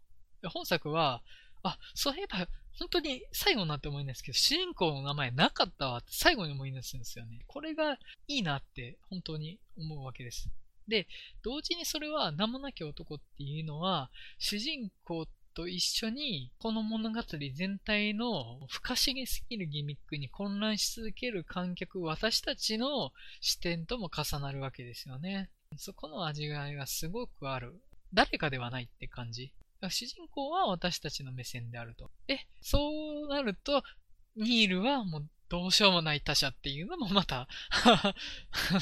[0.53, 1.23] 本作は、
[1.63, 2.47] あ、そういえば、
[2.79, 7.41] 本当に最後になって思いんですけど、主人公の名前なかったわって最後に思い出すんですよね。
[7.49, 10.49] これがいいなって本当に思うわけです。
[10.87, 11.09] で、
[11.43, 15.27] 同時にそれは名もなき男っていうのは、主人公
[15.59, 17.21] と一緒に、この物語
[17.53, 25.51] 全体の不可思議すぎるギミックに混乱し続ける観客、私たちの視点とも重なるわけですよね。
[25.77, 27.75] そこの味わいがすごくある。
[28.15, 29.53] 誰かではないって感じ。
[29.91, 32.13] 主人公は私たちの目線であると。
[32.29, 33.83] で、そうなると、
[34.37, 37.49] ニールはもうどうしようもない他者っていうのもまた
[37.83, 38.15] あ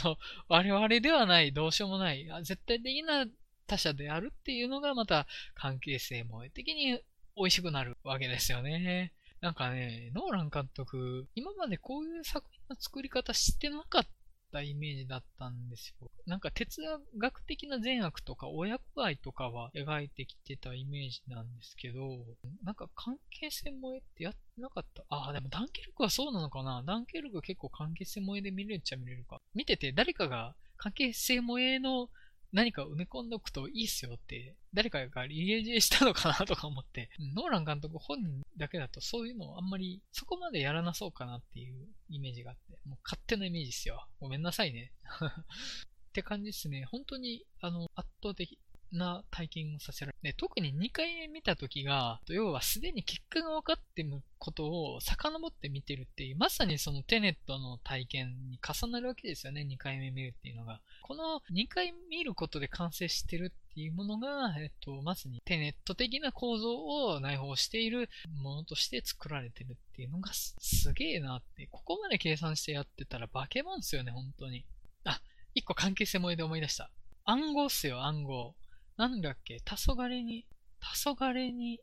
[0.04, 3.24] の、我々ではない、どうしようもない、絶対的な
[3.66, 7.00] 他者であるっていうのがまた関係性も的に
[7.36, 9.12] 美味しくなるわけですよね。
[9.40, 14.06] なんかね、ノーラン監督、今までこういう作品の作り方知ってなかっ
[14.50, 16.10] たイメージだったんですよ。
[16.26, 16.80] なんか哲
[17.18, 22.16] 学的な善悪とか親子愛とかは描いてきてたイメージなんですけど、
[22.64, 25.02] なんか関係性萌えってやってなかった？
[25.10, 26.82] ああ、でもダンケルクはそうなのかな？
[26.86, 29.42] ダンケルク結構関係性萌えで見れちゃ見れるか。
[29.54, 32.08] 見てて誰かが関係性萌えの
[32.56, 44.08] 何か埋め込んどくといいっすよって、誰かがリレージェしたのかなとか思って、ノーラン監督本人だけだとそういうのをあんまりそこまでやらなそうかなっていうイメージがあって、もう勝手なイメージっすよ。
[44.20, 44.90] ごめんなさいね。
[45.20, 46.86] って感じっすね。
[46.86, 48.58] 本当に、あの、圧倒的。
[48.92, 50.36] な体験をさせられる。
[50.36, 60.80] 特に2回目見た時が、要はすでに結果が分かってることを遡って見てるっていう、まさにそのテネットの体験に重なるわけですよね、2回目見るっていうのが。
[61.02, 68.08] この2回見ることで完成してるっていうものが、えっと、まさにテネット的な構造を内包している
[68.42, 74.64] ものとして作られてるっていうのがすげえなって、ここまで計算してやってたら化け物っすよね、本当に。
[75.04, 75.20] あ、
[75.54, 76.90] 一個関係性萌えで思い出した。
[77.24, 78.54] 暗号っすよ、暗号。
[78.96, 80.46] なんだっけ、黄昏に、
[80.80, 81.80] 黄昏に、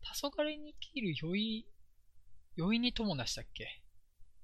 [0.00, 1.66] 黄昏に切る酔い
[2.58, 3.82] 余韻に友なしだっけ？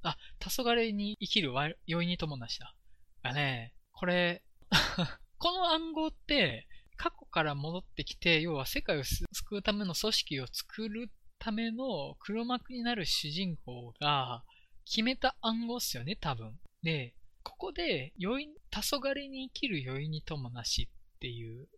[0.03, 2.75] あ、黄昏に生きる余韻に友なしだ。
[3.23, 4.43] がね、これ
[5.39, 6.67] この暗号って、
[6.97, 14.45] 過去から戻ってきて、要は世界を救うための組織を作るための黒幕になる主人公が
[14.85, 16.61] 決めた暗号っすよね、多分。
[16.83, 20.91] で、ここで、黄昏に生きる余韻に友なし
[21.21, 21.69] っていう、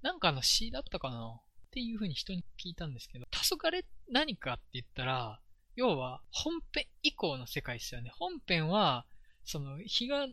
[0.00, 1.40] なんかの詩だったかな？
[1.66, 5.40] っていう風に人に聞いたんですけど、黄昏何かって言ったら、
[5.74, 8.12] 要は本編以降の世界ですよね。
[8.14, 9.06] 本編は、
[9.44, 10.32] その日が昇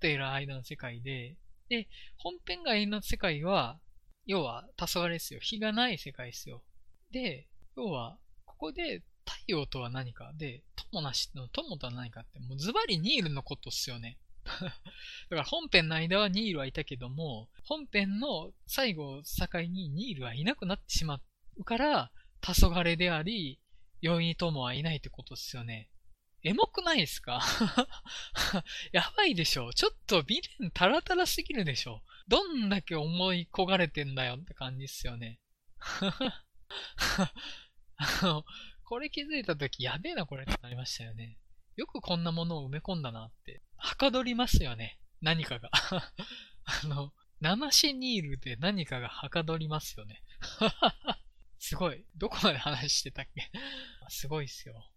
[0.00, 1.36] ている間の世界で、
[1.68, 3.78] で、本編外の世界は、
[4.26, 5.40] 要は黄昏ですよ。
[5.40, 6.64] 日がない世界ですよ。
[7.12, 7.46] で、
[7.76, 14.18] 要は、ここで太陽とは何かで、友なしの友とは何かって、もうズバリニールのことっすよね。
[14.60, 21.20] だから本編の間はニールはいたけども、本編の最後を境にニールはいなくなってしま
[21.56, 23.60] うから、黄昏であり、
[24.00, 25.90] 容易に友はいないってことですよね。
[26.42, 27.42] エモくないですか？
[28.92, 35.38] やばいでしょちょっと美ンタラタラすぎるでしょどんだけ思い焦がれてんだよって感じっすよね。
[37.96, 38.44] あの、
[38.84, 41.36] これ気づいたときやべえなこれってなりましたよね。
[41.80, 43.62] よくこんなものを埋め込んだなって。
[43.78, 44.98] はかどりますよね。
[45.22, 45.70] 何かが。
[45.72, 50.22] あの、生シニールで何かがはかどりますよね。
[51.58, 52.04] すごい。
[52.18, 53.50] どこまで話してたっけ？
[54.10, 54.90] すごいっすよ。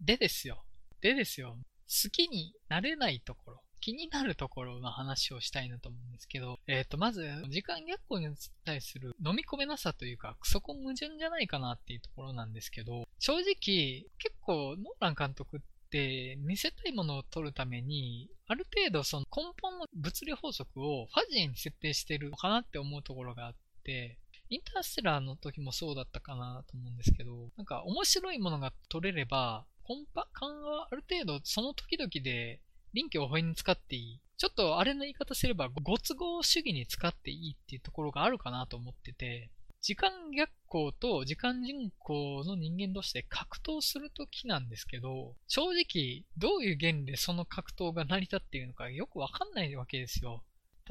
[0.00, 0.64] でですよ。
[1.02, 1.58] でですよ。
[1.86, 3.62] 好きになれないところ。
[3.80, 32.60] 気になるところの話をしたいなと思うんですけど、えっ、ー、と、まず、時間逆行に対する飲み込めなさというか、そこ矛盾じゃないかなっていうところなんですけど、正直、結構、ノーラン監督って見せたいものを取るために、ある程度その根本の物理法則をファジーに設定してるのかなって思うところがあって、インターステラーの時もそうだったかなと思うんですけど、なんか面白いものが取れれば、コンパ感はある程度その時々で
[32.92, 34.20] 臨機応変に使っていい。
[34.36, 39.50] ちょっとあれの言い方すれば、ご都合主義に使っていいっていうところがあるかなと思ってて、
[39.82, 50.42] 時間逆行と時間人口の人間同士で格闘するときなんですけど、正直どういう原理でその格闘が成り立っているのかよくわかんないわけですよ。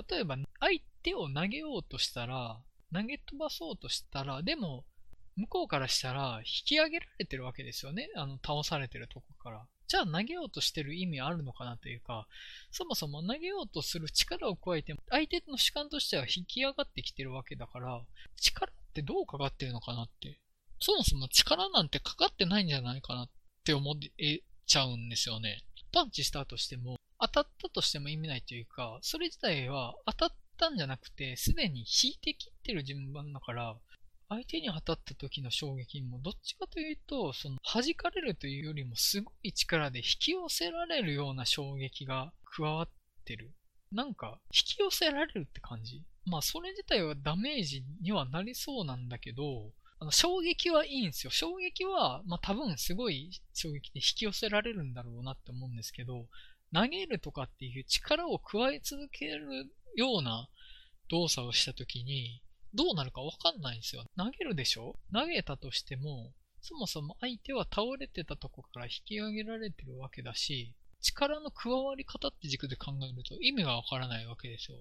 [0.10, 2.60] 例えば相手を投げようとしたら、
[2.92, 4.84] 投げ飛ばそうとしたら、でも
[5.36, 8.10] 向こうからしたら引き上げられてるわけですよね。
[8.16, 9.66] あの倒されてるとこから。
[9.88, 12.28] じゃあ投げようとしてる意味あるのかなというか、
[12.72, 18.02] そもそも投げようとする力を加えて、相手の主観としては引き上がってきてるわけだから、
[18.36, 20.40] 力ってどうかかってるのかなって。
[20.80, 23.30] そもそも力なんてかかってないんじゃないかなっ
[23.64, 25.64] て思えちゃうんですよね。
[25.92, 33.76] パンチしたとしても、当たったとしても意味ないというか、それ自体は当たったんじゃなくて、すでに引いてきってる順番だから、
[34.30, 42.90] 相手に当たった時の衝撃もどっちかというと、その弾かれるというよりもすごい力で引き寄せられるような衝撃が加わっ
[43.26, 43.52] てる。
[43.92, 46.04] なんか引き寄せられるって感じ。
[46.30, 51.32] まあそれ自体はダメージにはなりそうなんだけど、あの衝撃はいいんですよ。
[51.32, 56.28] 衝撃は、まあ多分すごい衝撃で引き寄せられるんだろうなって思うんですけど、
[56.74, 60.48] 投げるとかっていう力を加え続けるような
[61.10, 62.42] 動作をした時に、
[62.74, 64.06] どうなるかわかんないんですよ。
[64.16, 64.96] 投げるでしょ？
[65.12, 74.78] 投げたとしても、そもそも相手は倒れてたとこから引き上げられてるわけだし、力の加わり方って軸で考えると意味がわからないわけですよ。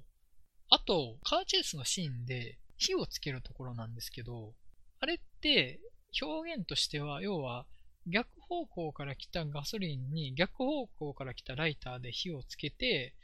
[0.70, 4.54] あと、カーチェイスのシーンで火をつけるところなんですけど、
[5.00, 5.80] あれって
[6.20, 7.66] 表現としては、要は
[8.06, 13.14] 逆方向から来たガソリンに逆方向から来たライターで火をつけて、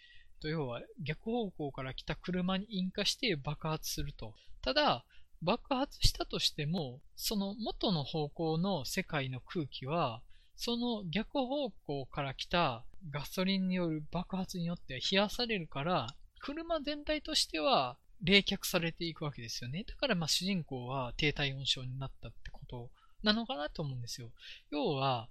[0.42, 4.34] 要は逆方向から来た車に引火して爆発すると。
[4.62, 5.04] ただ、
[5.42, 10.22] 爆発したとしても、その元の方向の世界の空気は、
[10.56, 19.84] その逆方向から来たガソリンによる爆発によって冷やされるから、車全体としては冷却されていくわけですよね。
[19.88, 22.90] だからまあ主人公は低体温症になったってこと
[23.22, 24.30] なのかなと思うんですよ。
[24.70, 25.30] 要は、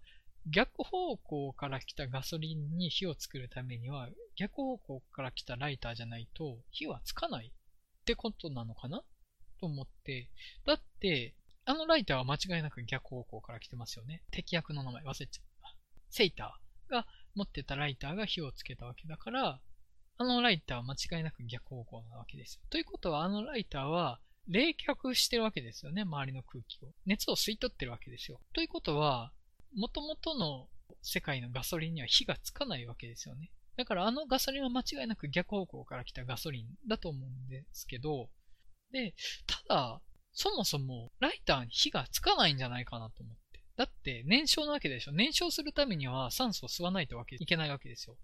[0.50, 9.04] 逆方向から来たガソリンに火を作るためには、逆方向から来たライターじゃないと火はつかないってことなのかな
[9.60, 10.30] と思って、
[10.66, 11.36] だって、
[11.66, 14.24] あのライターは間違いなく逆方向から来てますよね。
[14.32, 15.28] 敵役の名前忘れちゃっ
[15.62, 15.76] た。
[16.10, 19.62] セイターが持ってたライターが火をつけたわけだから、
[20.18, 22.62] あのライターは間違いなく逆方向なわけですよ。
[22.70, 26.04] ということは、あのライターは冷却してるわけですよね。
[26.04, 26.90] 周りの空気を。
[27.06, 28.40] 熱を吸い取ってるわけですよ。
[28.54, 29.32] ということは、
[29.76, 30.68] 元々の
[31.02, 33.52] 世界のガソリンには火がつかないわけですよね。
[33.76, 38.30] だからあのガソリンは間違いなく逆方向から来たガソリンだと思うんですけど、
[38.92, 39.16] で、
[39.48, 40.02] ただ、
[40.34, 43.43] そもそもライターに火がつかないんじゃないかなと思って。
[43.76, 45.12] だって燃焼なわけでしょ。
[45.12, 48.18] 燃焼するためには酸素を吸わないといけないわけですよ。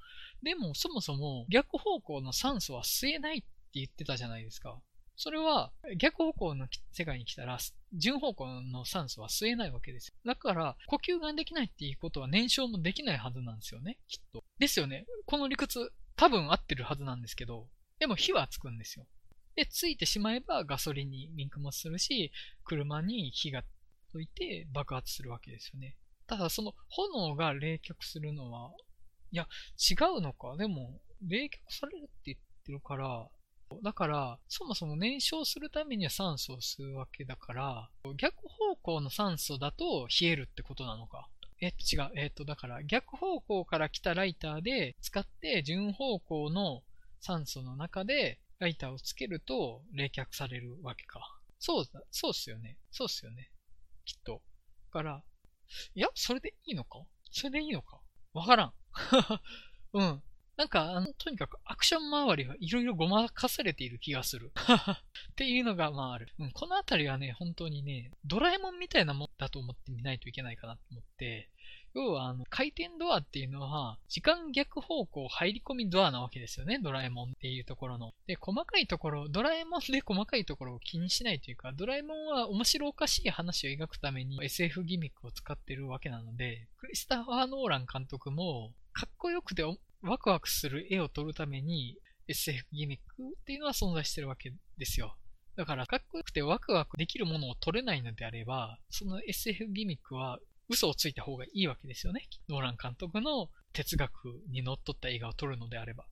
[0.44, 4.80] でもそもそも逆方向の酸素は吸えないって言ってたじゃないですか。
[5.16, 7.58] それは逆方向の世界に来たら
[7.94, 10.14] 順方向の酸素は吸えないわけですよ。
[10.26, 14.46] だから呼吸ができないっていうことは燃焼もできないはずなんですよね、きっと。
[14.60, 15.06] ですよね。
[15.26, 17.68] この理屈多分合ってるはずなんですけど、
[18.00, 19.08] でも火はつくんですよ。
[19.56, 22.32] で、ついてしまえばガソリンにリンクもするし、
[22.64, 23.64] 車に火が
[24.12, 25.96] といて爆発するわけですよね。
[26.28, 28.72] ただその炎が冷却するのは、
[29.32, 29.48] いや、
[29.78, 30.56] 違うのか。
[30.58, 33.28] でも、冷却されるって言ってるから、
[33.84, 41.30] だから、そもそも燃焼するためには酸素を吸うわけだから、逆方向の酸素だと冷えるってことなのか。
[41.62, 42.12] えっと、違う。
[42.16, 46.84] えっと、だから、逆方向から来たライターで使って順方向の
[47.20, 51.20] 酸素の中でライターをつけると冷却されるわけか。
[51.60, 52.78] そうだ、そうっすよね。
[52.92, 53.52] そうっすよね。
[54.10, 54.42] きっと。
[54.92, 55.24] から、
[55.94, 57.06] いや、それでいいのか？
[57.32, 58.02] それでいいのか？
[58.34, 58.74] わからん。
[59.94, 60.24] うん。
[60.58, 64.52] なんか、とにかくアクション周りはいろいろごまかされている気がする。
[65.32, 66.34] っていうのが、まあある。
[66.40, 71.50] うん、このあたりはね、本当にね、ドラえもんみたいなもんだと思って見ないといけないかなと思って、
[71.96, 78.14] 要は、あの、回転ドアっていうのは、時間逆方向入り込みドアなわけですよね、ドラえもんっていうところの。
[78.28, 89.64] で、細かいところ、ドラえもんで細かいところを気にしないというか、ドラえもんは面白おかしい話を描くために SF ギミックを使ってるわけなので、クリスタファー・ノーラン監督も、かっこよくて
[90.02, 95.16] ワクワクする絵を撮るために SF ギミックっていうのは存在してるわけですよ。
[95.56, 100.40] だから、かっこよくてワクワクできるものを撮れないのであれば、その SF ギミックは
[100.70, 102.28] 嘘をついた方がいいわけですよね。
[102.48, 106.06] ノーラン監督の哲学にのっとった映画を撮るのであれば。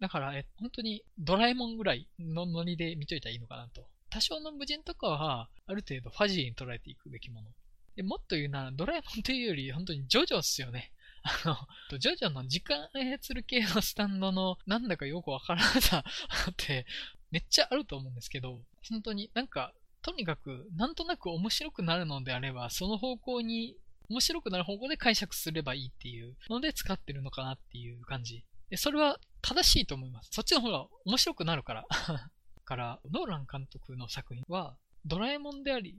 [0.00, 3.88] だから、え、本当にドラえもんぐらいのノリで見といたらいいのかなと。
[4.10, 7.48] 多少の無人とかは、ある程度ファジーに捉えていくべきもの。
[7.96, 10.92] でもっと言うなら、ドラえもんというより、本当にジョジョっすよね。
[11.22, 16.04] あの、ジョジョの時間操る系のスタンドのなんだかよくわからなさ
[16.50, 16.86] って、
[17.30, 23.74] めっちゃあると思うんですけど、本当になんか、とにかく、なんとなく面白くなるのであれば、その方向に
[24.08, 28.44] 面白くなる方向で解釈すればいいっていうので使ってるのかなっていう感じ。
[28.70, 30.30] で、それは正しいと思います。
[30.32, 31.84] そっちの方が面白くなるから。
[32.64, 35.96] から、ノーラン監督の作品は、ドラえもんであり、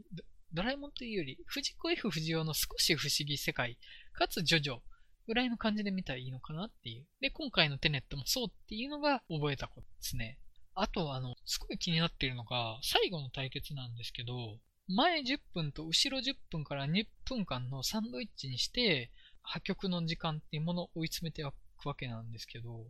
[0.52, 3.78] ドラえもんというより、藤子 F 不二雄の少し不思議世界、
[4.14, 4.82] かつジョジョ
[5.28, 7.08] ぐらいの感じで見たらいいのかなっていう。
[7.22, 10.40] で、今回のテネットもそうっていうのが覚えたことですね。
[10.74, 19.12] あと、あの、すごい気になっているのが、最後の対決なんですけど、前10分と後ろ10分から2分間のサンドイッチにして、
[19.42, 21.46] 破局の時間っていうものを追い詰めてい
[21.78, 22.86] くわけなんですけど、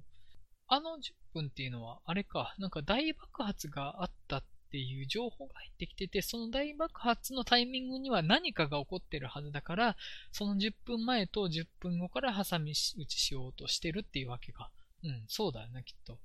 [0.68, 9.96] あの10分っていうのは、あれか、なんか大爆発があったっていう情報が入ってきてて、その大爆発のタイミングには何かが起こってるはずだから、
[10.32, 14.72] その10分前と10分後から挟み撃ちしようとしてるっていうわけか。
[15.04, 16.20] うん、そうだよね、きっと。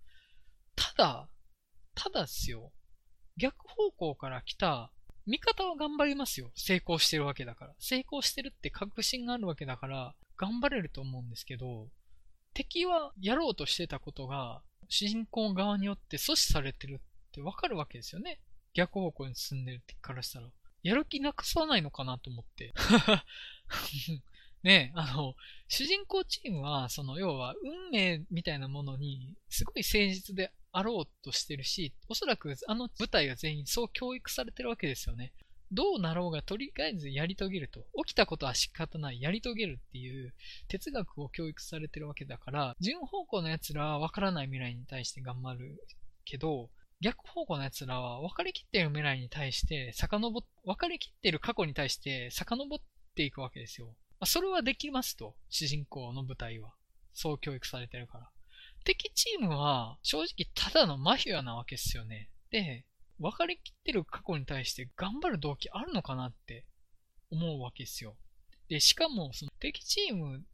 [0.74, 1.28] ただ、
[1.94, 2.72] ただっすよ。
[3.36, 4.90] 逆方向から来た
[5.26, 6.50] 味方は頑張りますよ。
[6.54, 7.74] 成功してるわけだから。
[7.78, 11.88] 成功してるって確信があるわけだから、頑張れると思うんですけど、
[12.54, 18.40] 敵はやろうとしてたことが、主人公側によって阻止されてるってわかるわけですよね。
[18.74, 20.48] 逆方向に進んでる敵からしたら。
[20.82, 22.72] やる気なくさないのかなと思って。
[24.62, 25.34] ねえあの、
[25.68, 35.32] 主人公チームは、その、要は、運命みたいなものに、すごい誠実であろうとしてるし、おそらくあの部隊が全員そう教育されてるわけですよね。
[35.72, 37.86] どうなろうがとりあえずやり遂げると。
[38.04, 39.20] 起きたことは仕方ない。
[39.20, 40.34] やり遂げるっていう
[40.68, 45.86] 哲学を教育されてるわけだから、順方向の奴らは分からない未来に対して頑張る
[46.24, 52.78] けど、逆方向の奴らは分かりきってる未来に対して遡っ、分かりきってる過去に対して遡っ
[53.14, 53.94] ていくわけですよ。
[54.26, 56.74] それはできますと、主人公の舞台は。
[57.14, 58.28] そう教育されてるから。
[58.84, 62.28] 敵チームは正直ただのマフィアなわけですよね。
[62.50, 62.84] で、
[63.18, 66.64] 分かりきってる過去に対して頑張る動機あるのかなって
[67.30, 68.16] 思うわけですよ。
[68.68, 70.44] で、しかもその敵チーム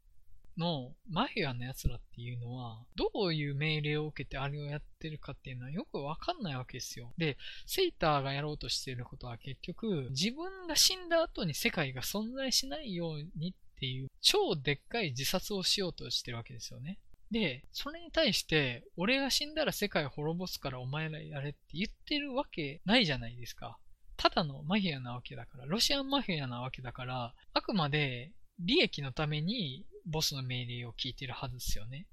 [0.58, 7.12] のマフィアの奴らっていうのは、どういう命令を受けてあれをやってるかっていうのはよくわかんないわけですよ。
[7.18, 16.98] で、セイターがやろうとしていることは結局、自分が死んだ後に世界が存在しないようにっていう、超でっかい自殺をしようとしてるわけですよね。
[17.30, 23.78] で、それに対して、俺が死んだら世界を滅ぼすからお前らやれって言ってるわけないじゃないですか。
[24.16, 32.06] ただのマフィアなわけだから、ロシアンマフィアなわけだから、あくまで利益のためにボスの命令を聞いてるはずですよね。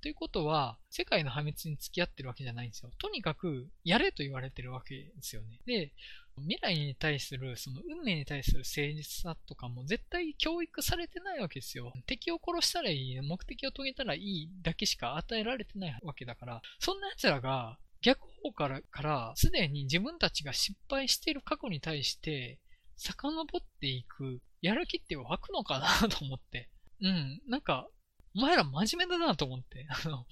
[0.00, 2.90] ということは、世界の破滅に付き合ってるわけじゃないんですよ。
[2.98, 5.60] とにかく、やれと言われてるわけですよね。
[5.66, 5.92] で、
[6.36, 11.92] 未来に対する、その運命に対する誠実さとかも絶対教育されてないわけですよ。
[12.06, 22.60] 敵を殺したらいい、目的を遂げたらいいだけしか与えられてないわけだから、そんな奴らが逆方からから、すでに自分たちが失敗している過去に対して、
[22.96, 26.68] 遡っていく、やる気って湧くのかなと思って。
[27.00, 27.88] うん、なんか、
[28.34, 29.86] お前ら真面目だなと思って。
[30.04, 30.26] あの、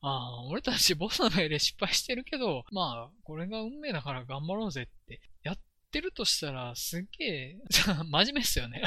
[0.00, 5.58] ああ、俺たちボスの命令失敗してるけど、まあ、これが運命だから頑張ろうぜってやっ
[5.90, 7.56] てるとしたら、すっげえ、
[8.10, 8.82] 真面目っすよね。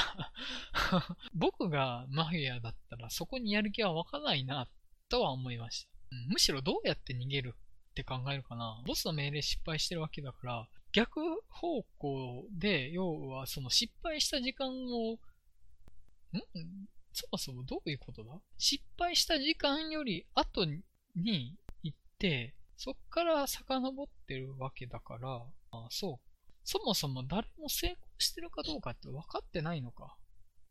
[1.33, 4.67] 僕がマフィアだったら、そこにやる気は湧かないな、
[5.09, 5.89] とは思いました。
[6.27, 7.55] むしろどうやって逃げる
[7.91, 8.81] って考えるかな。
[8.85, 11.19] ボスの命令失敗してるわけだから、逆
[11.49, 15.19] 方向で、要はその失敗した時間を、ん？
[17.19, 18.31] そもそもどういうことだ？
[18.59, 20.83] 失敗した時間より後に
[21.81, 25.41] 行って、そっから遡ってるわけだから、
[25.71, 26.27] あそう。
[26.63, 30.15] そもそも誰も成功してるかどうかって分かってないのか。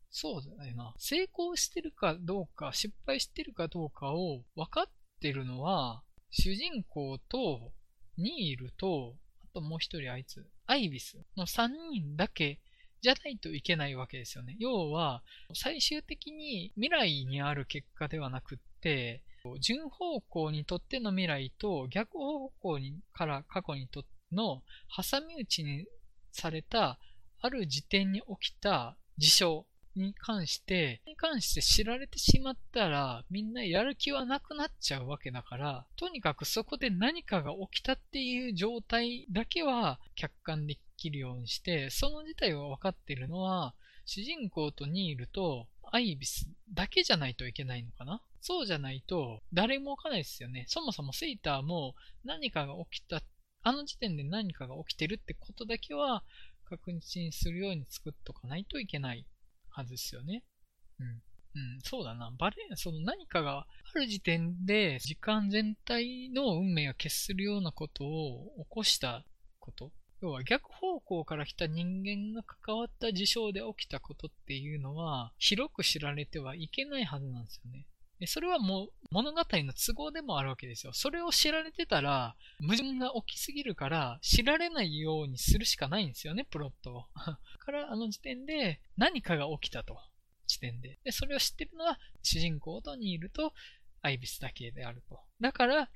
[0.09, 0.93] そうだよな。
[0.97, 4.85] 成功してるかどうか、失敗してるかどうかを分かっ
[5.19, 7.73] てるのは、主人公と
[8.17, 12.61] ニールと、あともう一人あいつ、アイビスの3人だけ
[13.01, 14.55] じゃないといけないわけですよね。
[14.59, 15.23] 要は、
[15.53, 19.23] 最終的に未来にある結果ではなくって、
[19.59, 25.85] 順方向にとっての未来と逆方向にから過去にとっての挟み撃ちに
[26.31, 26.99] された
[27.39, 43.73] ある時点に起きた事象に関して、に関して知られてしまったら、みんなやる気はなくなっちゃうわけだから、とにかくそこで何かが起きたっていう状態だけは客観できるようにして、その自体が分かっているのは、
[44.05, 48.21] 主人公とニールとアイビスだけじゃないといけないのかな？
[48.41, 50.65] そうじゃないと誰もわかないですよね。
[50.67, 51.93] そもそもセイターも
[52.23, 53.21] 何かが起きた、
[53.63, 56.23] あの時点で何かが起きてるってことだけは
[56.69, 59.25] 確認するように作っとかないといけない
[59.69, 60.43] はずですよね。
[60.99, 61.07] うん。
[61.07, 62.31] うん、そうだな。
[62.37, 69.25] バレ、その何かがある時点で時間全体の運命を決するようなことを起こした
[69.59, 69.91] こと？
[70.21, 77.85] 要は逆方向から来た人間が関わった事象で起きたことっていうのは広く知られてはいけないはずなんですよね。
[78.25, 80.93] それはもう物語の都合でもあるわけですよ。
[80.93, 87.05] それを知られてたら矛盾が起きすぎるから知られないようにするしかないんですよね、プロットを。
[87.59, 89.99] からあの時点で何かが起きたと。
[90.47, 90.97] 時点で。
[91.03, 93.53] で、それを知ってるのは主人公とニールと
[94.01, 95.19] アイビスだけであると。
[95.41, 95.89] だから、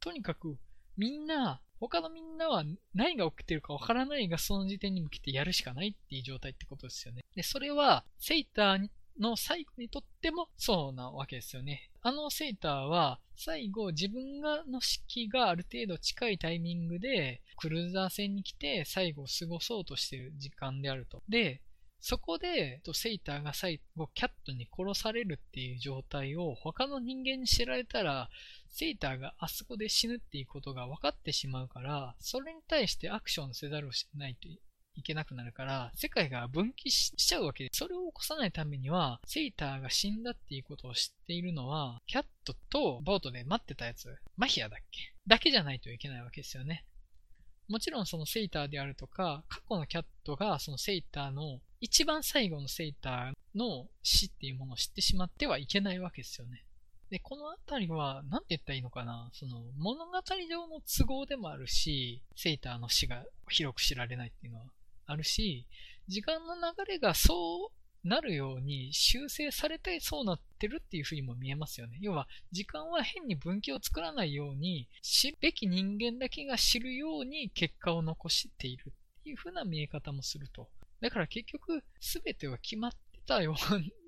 [0.00, 0.58] とにかく
[0.96, 2.64] みんな他のみんなは
[2.94, 7.24] 何が起きてるかわからないが、その時点に向けてやるしかないっていう状態ってことですよね。
[7.34, 11.90] で、それは、セイターの最後にとってもそうなわけですよね。
[12.00, 21.22] あのセイターは、最後自分がの式がある程度近いタイミングで、クルーザー戦に来て最後を過ごそうとしてる時間であると。
[21.28, 21.60] で、
[22.00, 28.30] そこで、セイターが最後キャットに殺されるっていう状態を他の人間に知られたら、
[28.68, 34.48] セイターがあそこで死ぬっていうことが分かってしまうから、それに対してアクションせざるをしないと
[34.94, 45.12] いけなくなるから、世界が分岐しちゃうわけで、それを起こさないためには、セイターが死んだっていうことを知っているのは、キャットとボートで待ってたやつ、マヒアだっけ？
[45.26, 46.84] だけじゃないといけないわけですよね。
[47.68, 56.64] もちろんそのセイターであるとか、過去のキャットがそのセイターの一番最後のセイターの死っていうものを知ってしまってはいけないわけですよね。
[57.10, 64.66] で、このあたりは、なんて言ったらいいのかな、その、物語上の都合でもあるし、セイターの死が広く知られないっていうのは
[65.06, 65.66] あるし、
[66.06, 71.98] 時間の流れがそうなるように修正されてそうなってるっていうふうにも見えますよね。
[72.00, 80.68] 要は、時間は変に分岐を作らないように、知るべき人間だけが知るように結果を残しているっていうふうな見え方もすると。
[81.00, 83.54] だから結局、すべては決まってたよ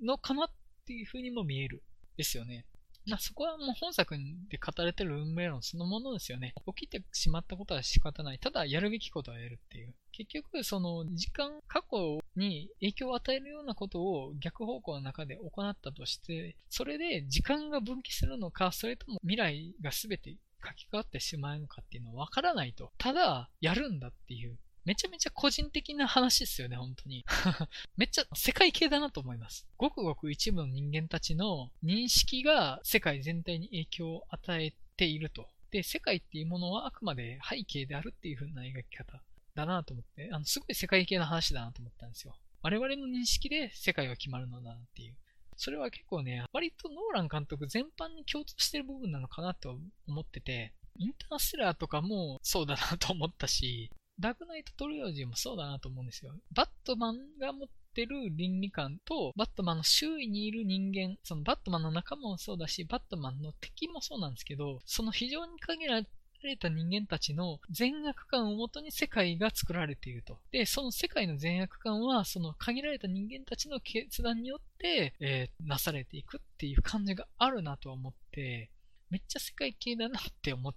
[0.03, 0.51] のかなっ
[0.86, 1.82] ていうふうにも見える。
[2.16, 2.66] ですよね。
[3.07, 4.14] まあ、そこはもう本作
[4.51, 6.53] で語られてる運命論そのものですよね。
[6.76, 8.38] 起きてしまったことは仕方ない。
[8.38, 9.95] ただ、やるべきことはやるっていう。
[10.12, 22.93] 結局、その、時間、過去に影響を与えるようなことを逆方向の中で行ったとして、それで時間が分岐するのか、それとも未来が全て書き換わってしまうのかっていうのはわからないと。
[22.99, 24.59] ただ、やるんだっていう。
[24.85, 27.24] めちゃめちゃ個人的な話ですよね、本当に。
[27.97, 29.66] めっちゃ世界系だなと思います。
[29.76, 35.49] ごくごく一部の人間たちの認識が世界全体に影響を与えていると。
[35.70, 39.22] で、世界っていうものはあくまで背景であるっていう風な描き方
[39.55, 42.37] だなと思って、あの、すごい世界系な話だなと思ったんですよ。
[42.62, 45.16] 我々の認識で世界が決まるのだなっていう。
[45.57, 49.78] それは結構ね、割とノーラン監督全般に共通してる部分なのかなと
[50.09, 53.91] 思ってて、インターステラーとかもそうだなと思ったし、
[54.21, 56.35] ダークナイトトリオジーもそうだなと思うんですよ。
[56.53, 66.03] バットマンが持ってる倫理観と、バットマンの周囲にいる人間、そのバットマンの仲間もそうだし、バットマンの敵もそうなんですけど、その非常に限ら
[66.43, 70.39] れた人間たちの善悪感をもとに世界が作られていると。
[70.53, 78.71] で、その世界の善悪感は、その限られた人間たちの決断によって、えー、なされていくっていう感じがあるなとは思って、
[79.09, 80.75] めっちゃ世界系だなって思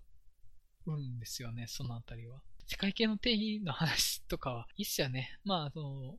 [0.87, 2.41] うんですよね、そのあたりは。
[2.65, 5.37] 世界系の定義の話とかはいいっすよね。
[5.43, 6.17] まあ、その、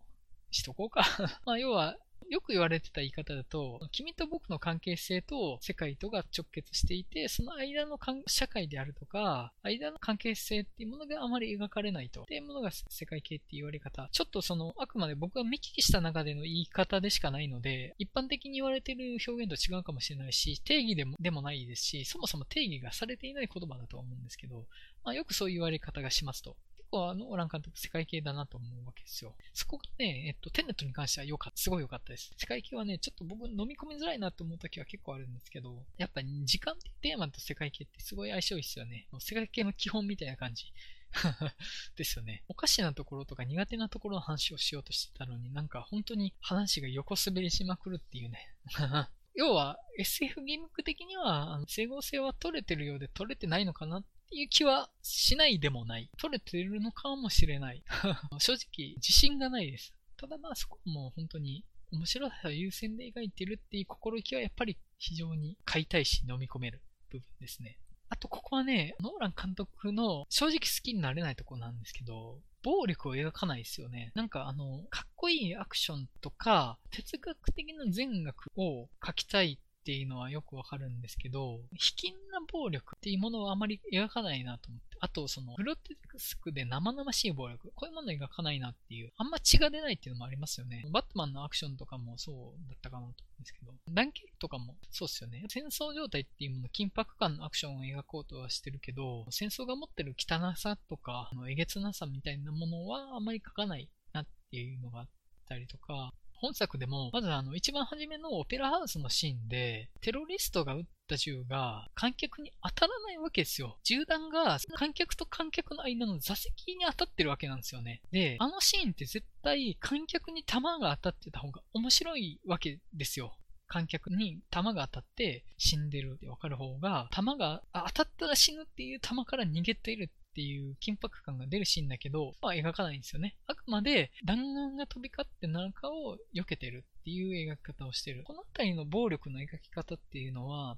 [0.50, 1.04] しとこうか
[1.44, 1.96] まあ、要は、
[2.28, 12.22] よく言われてた言い方だと、君と僕の関係性と世界とが直結していて、その間の社会であるとか、間の関係性っていうものがあまり描かれないと。
[12.22, 14.08] っていうものが世界系って言われ方。
[14.12, 24.66] ちょっとその、あくまで僕が見聞きした中での言い方でしかないので、一般的に言われてる表現と違うかもしれないし、定義でもでもないですし、そもそも定義がされていない言葉だと思うんですけど、
[25.04, 26.56] まあ、よくそういう言われ方がしますと。
[26.94, 29.34] 構あのオラン監督世界系だなと思うわけですよ。
[29.52, 31.58] そこがね、えっと、テネットに関しては良かった。
[31.58, 32.30] すごい良かったです。
[32.38, 39.08] 世界系はね、ちょっと僕飲み込みづらいなと思う時は結構あるんですけど、やっぱ時間ってテーマと世界系ってすごい相性いいっすよね。
[39.18, 40.66] 世界系の基本みたいな感じ。
[41.96, 42.42] ですよね。
[42.48, 48.52] おかしなところとか苦手なところの話をしようとしてたのになんか本当に話が横滑りしまくるっていうね。
[49.36, 56.10] 要は SF ギミック的には整合性は取れてるようで取れてないのかなっっていう気はしないでもない。
[56.18, 57.82] 取れてるのかもしれない。
[58.38, 59.94] 正直、自信がないです。
[60.16, 67.78] ただまあそこも本当に面白さを優先で描いてるっていう心意気はやっぱり非常に買いたいし飲み込める部分ですね。
[68.08, 74.12] あとここはね、ノーラン監督の正直好きになれないとこなんですけど、暴力を描かないですよね。
[74.14, 84.96] なんかあの、かっこいいアクションとか、哲学的な善悪を描きたいっていうのはよくわかるんですけど、卑近な暴力っていうものはあまり描かないなと思って。
[84.98, 87.70] あと、その、グロテスクで生々しい暴力。
[87.74, 89.12] こういうもの描かないなっていう。
[89.18, 90.86] あんま血が出ないっていうのもありますよね。
[90.90, 93.72] バットマンのアクションとかもそうだったかなと思うんですけど。
[93.92, 95.44] ダンケルとかもそうっすよね。
[95.50, 105.08] 戦争状態っていうもの、緊迫感のアクションを描こうとはしてるけど、戦争が持ってる汚さとか、えげつなさみたいなものはあまり描かないなっていうのがあっ
[105.46, 113.78] たりとか、本作でも、まずあの、一番初めのオペラハウスのシーンで、テロリストが撃った銃が観客に当たらないわけですよ。
[113.84, 118.02] 銃弾が観客と観客の間の座席に当たってるわけなんですよね。
[118.10, 123.36] で、あのシーンって絶対観客に弾が当たってた方が面白いわけですよ。
[123.66, 133.36] 観客に弾が当たって死んでるって分かる方が、弾が当たったら死ぬっていう弾から逃げているっていう緊迫感が出るシーンだけど、まあ、描かないんですよね。
[133.46, 138.24] あくまで弾丸が飛び交って中を避けてるっていう描き方をしてる。
[138.24, 140.76] この辺りの暴力の描き方っていうのは、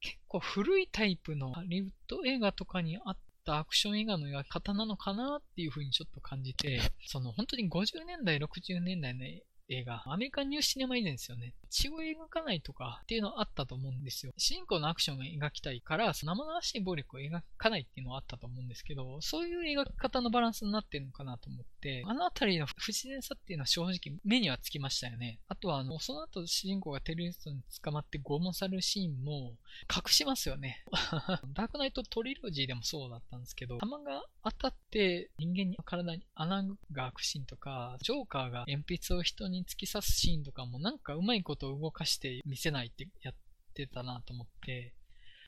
[0.00, 9.24] 結構古いタイプのハリウッド映画とかにあったアクション映画の描き方なのかなっていうふうにちょっと感じて、その本当に50年代、60年代の
[9.70, 11.54] 映画、アメリカンニューシネマ以前ですよね。
[11.70, 14.32] 血を描かないとかっていうのはあったと思うんですよ。
[14.38, 25.38] 主人公のアクションを描きたいから、生々しい暴力を描かないっていうのはあったと思うんですけど、そういう描き方のバランスになってるのかなと思って、あのあたりの不自然さっていうのは正直目にはつきましたよね。
[25.48, 29.56] あとは、あの、その後主人公がテロリストに捕まって拷問されるシーンも
[29.94, 30.82] 隠しますよね。
[31.54, 43.34] ダークナイトトリロジーでもそうだったんですけど、弾が当たって人間に体に穴が開くシーンとか、ジョーカーが鉛筆を人にに突き刺すシーンとかもなんかうまいことを動かして見せないってやっ
[43.74, 44.94] てたなと思って、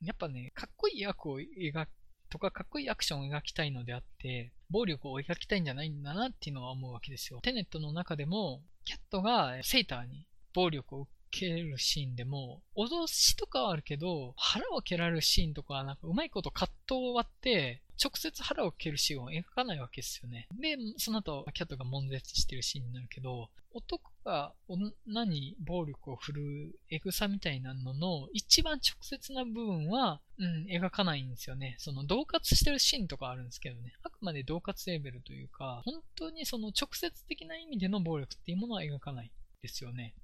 [0.02, 1.88] やっぱね、かっこいい役を描く
[2.30, 7.40] とかかっこいいアクションを描きたいのであって、暴力を描きたいんじゃないんだなっていうのは思うわけですよ。
[7.42, 20.48] テネットの中でも、キャットがセーターに暴力を受けるシーンでも、脅しとかはあるけど、腹を蹴られるシーンとかはなんかうまいこと葛藤を割って、直接腹を蹴るシーンを描かないわけですよね。
[20.58, 31.76] で、その後、キャットが悶絶してるシーンになるけど、男が女に暴力を振るうエグさみたいなのの一番直接な部分は、うん、描かないんですよね。
[31.78, 33.92] その、恫喝してるシーンとかあるんですけどね。
[34.02, 39.30] あくまで恫喝レベルというか、本当にその直接的な意味での暴力っていうものは描かない
[39.62, 40.14] ですよね。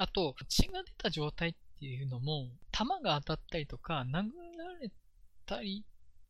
[0.00, 4.90] あと、血が出た状態っていうのも、弾が当たったりとか、殴られ
[5.44, 5.84] たり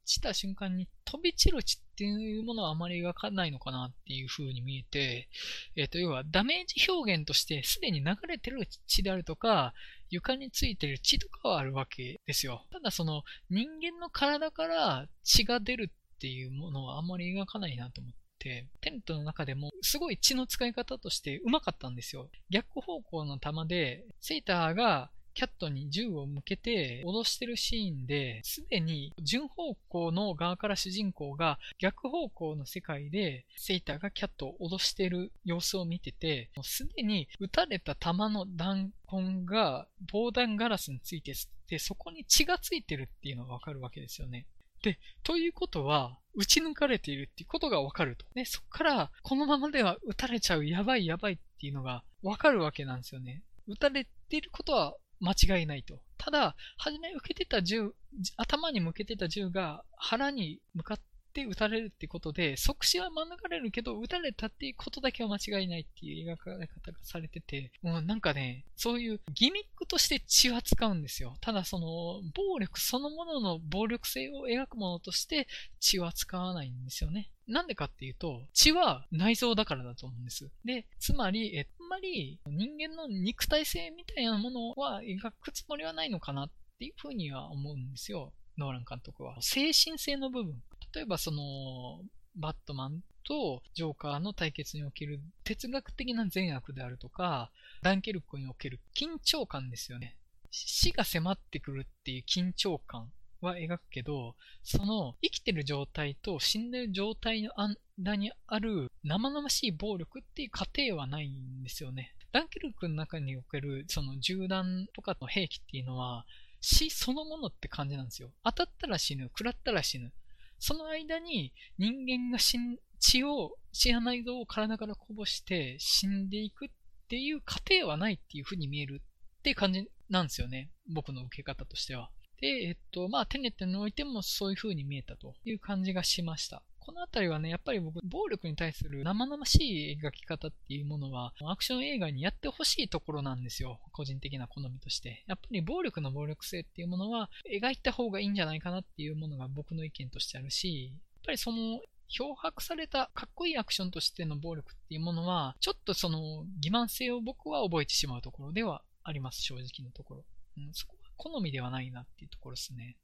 [0.05, 5.29] した瞬間に飛び散る血っていうものはあまり描かないのかなっていう風に見えて、
[5.77, 9.73] えっ、ー、と、要はダメージ表現としてすでに流れてる血であるとか、
[10.09, 12.67] 床についてる血とかはあるわけですよ。
[12.73, 18.20] ただその人間の体から血が出るっていうものはあまり描かないなと思って。
[18.41, 22.29] テントの中でもすごい血の使い方としてうまかったんですよ。
[22.49, 41.33] 逆方向の球で、セイターがキャットに銃を向けて脅してるシーンで、すでに順方向の側から主人公が逆方向の世界でセイターがキャットを脅してる様子を見てて、すでに撃たれた弾の弾痕が防弾ガラスについて
[41.69, 44.47] て、そこに血がついてるっていうのがわかるわけですよね。
[44.83, 48.27] で、ということは、撃ち抜かれているっていうことがわかると。
[48.35, 53.43] ね、そっから、このままでは撃たれちゃう、やばいやばいっていうのがわかるわけなんですよね。
[53.67, 56.01] 撃たれていることは間違いないと。
[56.19, 57.93] ただ、初め受けてた銃、
[58.37, 71.37] 頭に向けてた銃が腹に向かってて撃たれるってことで、即死は免れるけど、撃たれたっていうことだけは間違いないっていう描かれ方がされてて、もうなんかね、そういうギミックとして血は使うんですよ。
[71.41, 75.49] ただその、暴力そのものの暴力性を描くものとして
[75.81, 77.31] 血は使わないんですよね。
[77.47, 80.51] なんでかっていうと、血は内臓だからだと思うんです。
[80.65, 88.33] で、つまり、え、あんまり人間の肉体性みたいなものは描くつもりはないのかなっていうふうには思うんですよ。
[88.57, 89.41] ノーラン監督は。
[89.43, 90.63] 精神性の部分。
[90.95, 92.03] 例えばその、
[92.37, 97.51] バットマンとジョーカーの対決における哲学的な善悪であるとか、
[97.83, 100.17] ダンケルクにおける緊張感ですよね。
[100.51, 103.11] 死が迫ってくるっていう緊張感
[103.41, 107.53] は描くけど、その生きてる状態と死んでる状態の
[107.99, 112.15] 間にある生々しい暴力っていう過程はないんですよね。
[112.33, 116.25] ダンケルクの中におけるその銃弾とかの兵器っていうのは
[116.61, 118.31] 死そのものって感じなんですよ。
[118.45, 120.13] 当たったら死ぬ、食らったら死ぬ。
[120.61, 126.69] その間に人間が死ん血を、血や内臓を体からこぼして死んでいくっ
[127.09, 129.03] ていう過程はないっていうふうに見える
[129.39, 130.71] って感じなんですよね。
[130.87, 132.11] 僕の受け方としては。
[132.41, 136.63] で、えっと、まあ、テネットにおいてもそういうふうに見えたという感じがしました。
[136.81, 143.81] このあたりはね、やっぱり僕、暴力に対する生々しい描き方っていうものは、アクション映画にやってほしいところなんですよ。
[143.93, 145.25] 個人的な好みとして。
[145.27, 160.25] やっぱり暴力の暴力性っていうものは、描いた方がいいんじゃないかなっていうものが僕の意見としてあるし、やっぱりその、漂白されたかっこいいアクションとしての暴力っていうものは、ちょっとその欺瞞性を僕は覚えてしまうところではあります、正直なところ。
[160.59, 162.97] うん、そこは好みではないなっていうところですね。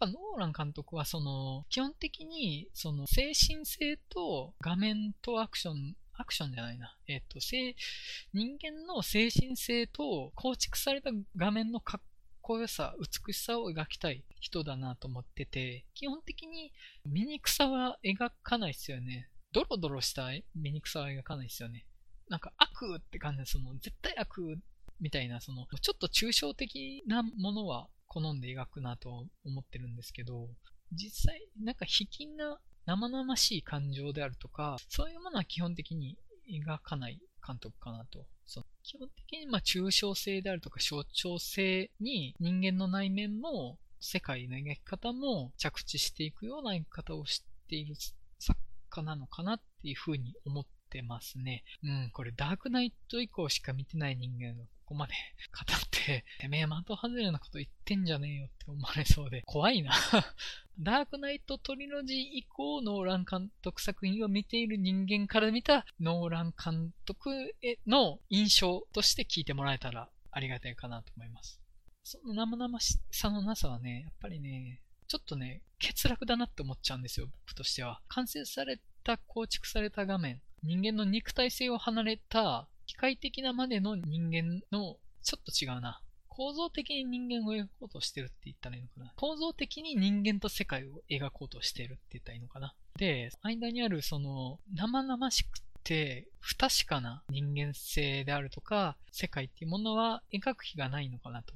[0.00, 6.96] やっぱノーラン監督はその、基本的にその精神性と画面とアクション、アクションじゃないな。
[7.06, 12.00] えっ、と、人間の精神性と構築された画面のかっ
[12.48, 16.72] こよさ、美しさを描きたい人だなと思ってて、基本的に
[17.04, 19.28] 醜さは描かないですよね。
[19.52, 21.84] ドロドロした醜さは描かないですよね。
[22.28, 24.58] なんか悪って感じです、その絶対悪
[24.98, 30.48] みたいな、その、ちょっと抽象的なものは好んで描くなと思ってるんですけど、
[30.92, 36.16] 実際、なんか卑近な生々しい感情であるとか、そういうものは基本的に
[36.50, 38.26] 描かない監督かなと。
[38.46, 47.94] その基本的にまあ抽象性であるとか象徴性に人間の内面も世界の描き方も着地していくような描き方をしている
[48.38, 51.64] 作家なのかなっていうふうに思ってますね。
[51.82, 55.12] うん、これダークナイト以降しか見てない人間がこまで
[55.52, 59.92] 語って、てめえ的外れなこと言ってんじゃねえよって思われそうで、怖いな
[60.80, 71.60] ダークナイトトリロジー以降、ノーラン監督作品を見ている人間から見た、ノーラン監督への印象として聞いてもらえたらありがたいかなと思います。
[72.02, 78.00] その生々しさのなさはね、やっぱりね、ちょっとね、欠落だなって思っちゃうんですよ、僕としては。
[78.08, 86.00] 完成された、構築された画面、人間の肉体性を離れた機械的なまでの人間の、ちょっと違うな。
[86.26, 89.12] 構造的に人間を描こうとしてるって言ったらいいのかな。
[89.16, 92.74] 構造的に人間と世界を描こうとしてるって言ったらいいのかな。
[92.96, 101.54] で、間にあるその生々しくて不確かな人間性であるとか、世界っていうものは描く気がないのかなと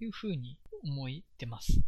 [0.00, 1.08] いうふうに思っ
[1.38, 1.80] てます。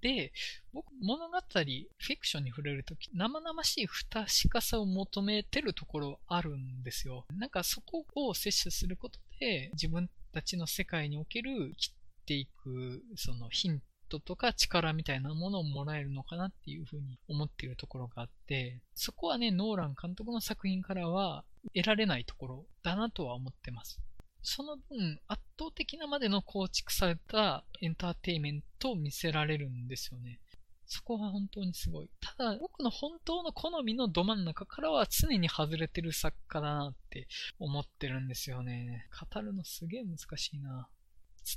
[0.00, 0.32] で、
[0.72, 1.86] 僕、物語、フィ
[2.18, 7.24] クションに触れるとき、生々しい不確かさを求めてるところあるんですよ。
[7.34, 11.94] なんかそこを摂取することで、自分たちの世界における生き
[12.26, 21.44] ていく、そのヒントとか力みたいなものをもらえるのかなっていうふうに思っているところがあって、そこはね、ノーラン監督の作品からは
[21.74, 24.00] 得られないところだなとは思ってます。
[24.48, 30.38] その分、圧倒的なまでの構築されたエンターテイメントを見せられるんですよね。
[30.86, 32.10] そこは本当にすごい。
[32.20, 37.26] ただ、僕の本当の好みのど真ん中からは常に外れてる作家だなって
[37.58, 39.08] 思ってるんですよね。
[39.32, 40.88] 語るのすげえ難しいな。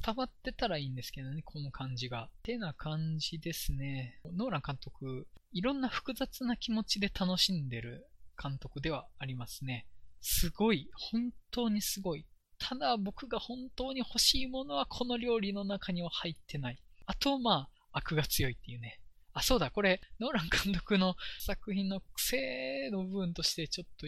[0.03, 2.23] 伝わってたらいいんですけどね、この感じが。
[2.23, 4.19] ってな感じですね。
[4.35, 8.07] ノーラン監督、いろんな複雑な気持ちで楽しんでる
[8.41, 9.85] 監督ではありますね。
[10.21, 12.25] すごい、本当にすごい
[12.59, 16.81] ただ僕が本当に欲しいものはこの料理の中には入ってない。
[17.05, 18.99] あと、まあ、悪が強いっていうね。
[19.33, 24.05] あ、そうだ、これ、ノーラン監督の作品の癖の部分としてちょっと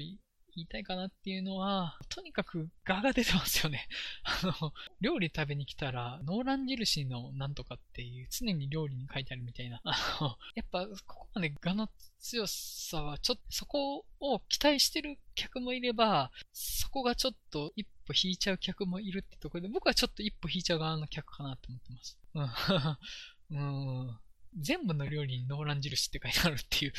[0.56, 3.88] 言いたいかなっていうのは、とにかく画が出てますよね。
[4.24, 9.82] あの、料理食べに来たら、ノーラン印のなんとかっていう、常に料理に書いてあるみたいな。
[9.84, 11.90] あの、やっぱ、ここまで画の
[12.20, 22.20] 強さは、ちょっと、そこを期待してる客もいれば、そこがちょっと一歩引いちゃう客もいるってところで、僕はちょっと一歩引いちゃう側の客かなと思ってます。
[23.50, 23.58] うん。
[24.08, 24.20] うん
[24.60, 26.94] 全部の料理にノーラン印って書いてあるっていう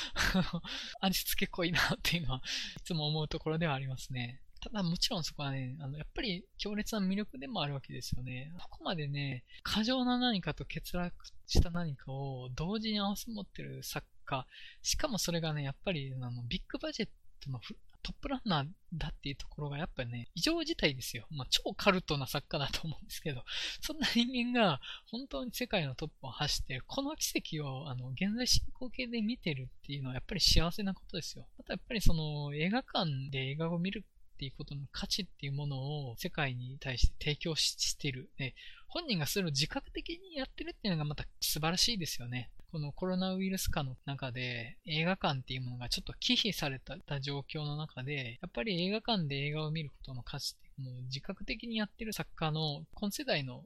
[1.00, 2.42] 味付け濃いなっていうのは、
[2.76, 4.40] いつも思うところではありますね。
[4.60, 8.52] ただもちろんそこはね、あの、やっぱり強烈な魅力でもあるわけですよね。
[8.58, 11.14] ここまでね、過剰な何かと欠落
[11.46, 14.46] した何かを同時に合わせ持ってる作家、
[14.82, 17.08] しかもそれがね、やっぱりあのビッグバジェッ
[17.40, 17.60] トの
[18.06, 21.26] トップランナーだっていうところがやっぱね、異常事態ですよ。
[21.32, 23.42] まあ、超カルトな作家だと思うんですけど、
[23.82, 31.48] そんな人間が本当に世界のトップを走って、この奇跡をあの現在進行形で見てるっていうのはやっぱり幸せなことですよ。
[31.58, 34.04] あとやっぱりその映画館で映画を見る
[34.34, 38.30] っていうことの価値っていうものを世界に対して提供してる。
[38.38, 38.54] ね、
[38.86, 42.52] 本人がそれを自覚的にやってるっていうのがまた素晴らしいですよね。
[42.72, 53.64] このコロナウイルス禍の中で映画館っていうものがちょっと忌避された状況の中で、やっぱり映画館で映画を見ることの価値っていう自覚的にやってる作家の今世代の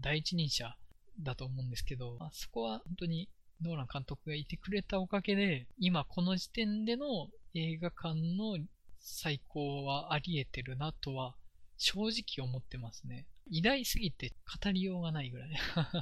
[0.00, 0.76] 第一人者
[1.22, 3.28] だと思うんですけど、あそこは本当に
[3.62, 8.58] ノーラン監督がいてくれたおかげで、今この時点での映画館の
[9.00, 11.34] 最高はあり得てるなとは
[11.76, 13.26] 正直思ってますね。
[13.50, 14.32] 偉大すぎて
[14.62, 15.50] 語りようがないぐらい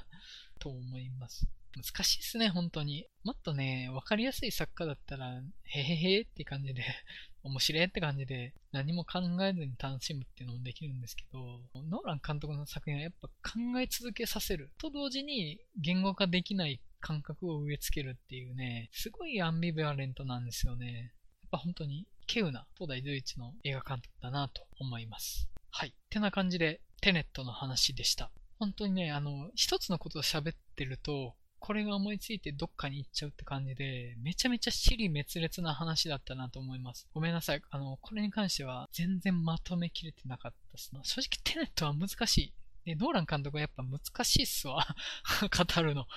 [0.58, 1.46] と思います。
[1.76, 3.06] 難しいですね、本当に。
[3.24, 6.84] もっとね、わかりやすい作家だったら、へへへって感じで、
[7.42, 21.12] 面白いって感じで、何も考えずに楽しむっていうのもできるんですけど、ノーラン監督の作品はやっぱ考え続けさせると同時に言語化できない感覚を植え付けるっていうね、すごいアンビバレントなんですよね。
[21.42, 25.48] やっぱ本当に、稀有な東大随一の映画監督だなと思います。
[25.70, 25.88] はい。
[25.88, 28.30] ってな感じで、テネットの話でした。
[28.58, 31.34] 本当にね、あの、一つのことを喋ってると、
[31.64, 37.06] これが思いついてどっかに行っちゃうって感じで、めちゃめちゃ尻滅裂な話だったなと思います。
[37.14, 37.62] ごめんなさい。
[37.70, 41.04] あの、これに関しては全然まとめきれてなかったですな。
[41.04, 42.54] 正直テネットは難しい。
[42.84, 44.84] で、ノーラン監督はやっぱ難しいっすわ。
[45.40, 46.08] 語るの。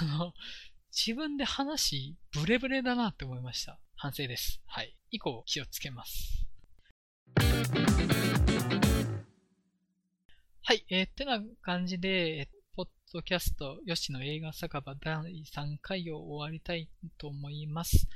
[0.00, 0.32] あの、
[0.90, 3.78] 自分で話、ブレブレだなって思いました。
[3.94, 4.62] 反省です。
[4.64, 4.96] はい。
[5.10, 6.46] 以降気をつけます。
[10.62, 10.86] はい。
[10.88, 18.06] えー、ってな感じで、ポッドキャスト、よしの映画酒場第3回を終わりたいと思います。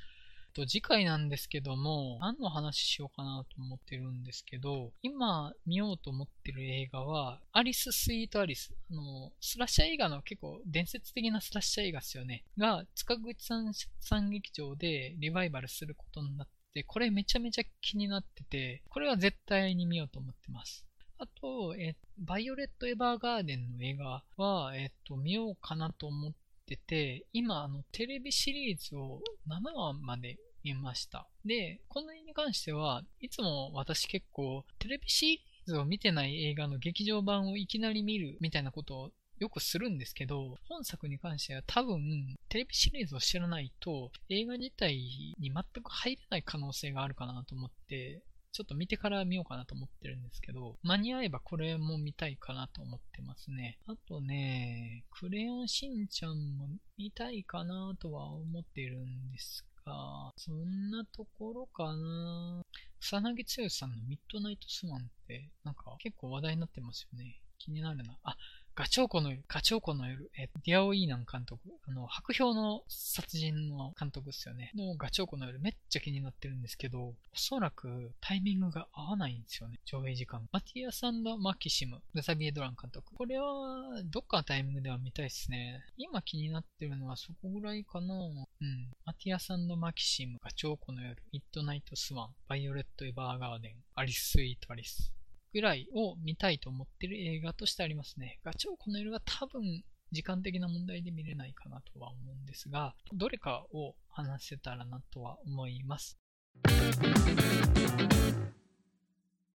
[0.54, 8.72] と次回なんですけども、何の話しようかなと思ってるんですけど、今見ようと思ってる映画は、アリス・スイート・アリス。
[8.88, 12.44] あの、スラッシャー映画の結構伝説的なスラッシャー映画ですよね。
[12.56, 20.86] が、塚口さんさん劇場でリバイバルすることになって、これめちゃめちゃ気になってて、これは絶対に見ようと思ってます。
[21.22, 26.32] あと、えバイオレット・エヴァーガーデンの映画は、えっと、見ようかなと思っ
[26.66, 31.28] てて、今、あの、テレビシリーズを7話まで見ました。
[31.44, 44.96] で、この映に関しては、いつも私結構、テレビシリーズを見てない映画の劇場版をいきなり見るみたいなことをよくするんですけど、本作に関しては多分、テレビシリーズを知らないと、映画自体
[45.38, 45.52] に全
[45.82, 53.78] く入れない可能性があるかなと思って、ちょっと見てから見ようかなと思ってるんですけど、間に合えばこれも見たいかなと思ってますね。
[53.86, 62.62] あとね、クレヨンしんちゃんも見たいかなとは思ってるんですが、そんなところかな
[63.00, 67.40] 草薙剛さんのミッドナイトスワンって、なんか結構話題になってますよね。
[67.58, 68.18] 気になるな。
[68.22, 68.36] あ、
[68.74, 74.72] ガチョウコの夜、ガチョウコの夜、えディアオ・イーナン監督、あの、薄氷の殺人の監督ですよね。
[74.74, 80.48] のガチョウコの夜めっちゃ気になってるんですけど、おそらくタイミングが合わないんですよね、上映時間。
[80.52, 83.14] マティアス・アンド・マキシム、グザビエ・ドラン監督。
[83.14, 85.84] これは、どっかのタイミングでは見たいですね。
[85.98, 88.14] 今気になってるのはそこぐらいかな。
[88.14, 88.18] う
[88.64, 88.90] ん。
[89.04, 95.12] マティアス・アンド・マキシム、鵞鳥湖の夜、ミッドナイト・スワン、バイオレット・エヴァーガーデン、アリス・スイート・アリス。
[95.52, 98.40] ぐらいを見たいと思ってる映画としてありますね。
[98.44, 106.18] ガチョウこの色は多分時間的な問題で見れないかなとは思うんですが、どれかを話せたらなとは思います。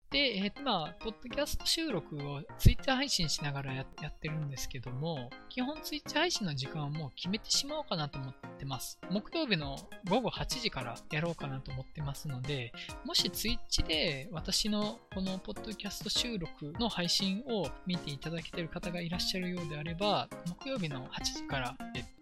[0.09, 8.99] で、えー、まあ、ポッドキャスト収録をツイッター配信しながらやってるんですけども、基本ツイッター配信の時間はもう決めてしまおうかなと思ってます。
[9.11, 9.75] 木曜日の
[10.09, 12.71] 午後8時からやろうかなと思ってますので、
[13.03, 21.75] もしツイッチで私のこのポッドキャスト収録の配信を見ていただけてる方がいらっしゃるようであれば、木曜日の8時から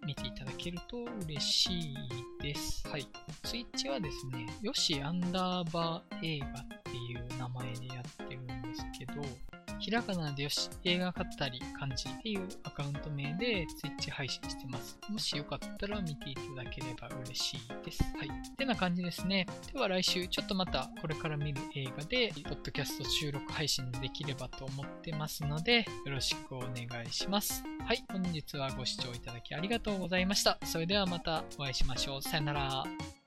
[0.06, 1.96] 見ていただけると嬉しい
[2.42, 2.88] です。
[2.88, 3.08] はい。
[3.44, 6.52] ツイッチはですね、よしアンダーバー映画っ
[6.84, 9.22] ていう名前でやってるんですけど、
[9.80, 14.98] ひらがなでよし、映画買ったり漢字っていうアカウント名で Twitch 配信してます。
[15.10, 18.04] もしよかったら見ていただければ嬉しいです。
[18.18, 18.28] はい。
[18.28, 19.46] ってな感じですね。
[19.72, 27.64] では来週、ちょっとまたこれから見る映画で、ポッドキャスト収録配信できればと思ってますので、よろしくお願いします。
[27.86, 28.04] はい。
[28.12, 30.58] 本日はご視聴いただきありがとうございました。
[30.64, 32.22] それではまたお会いしましょう。
[32.22, 33.25] さよなら。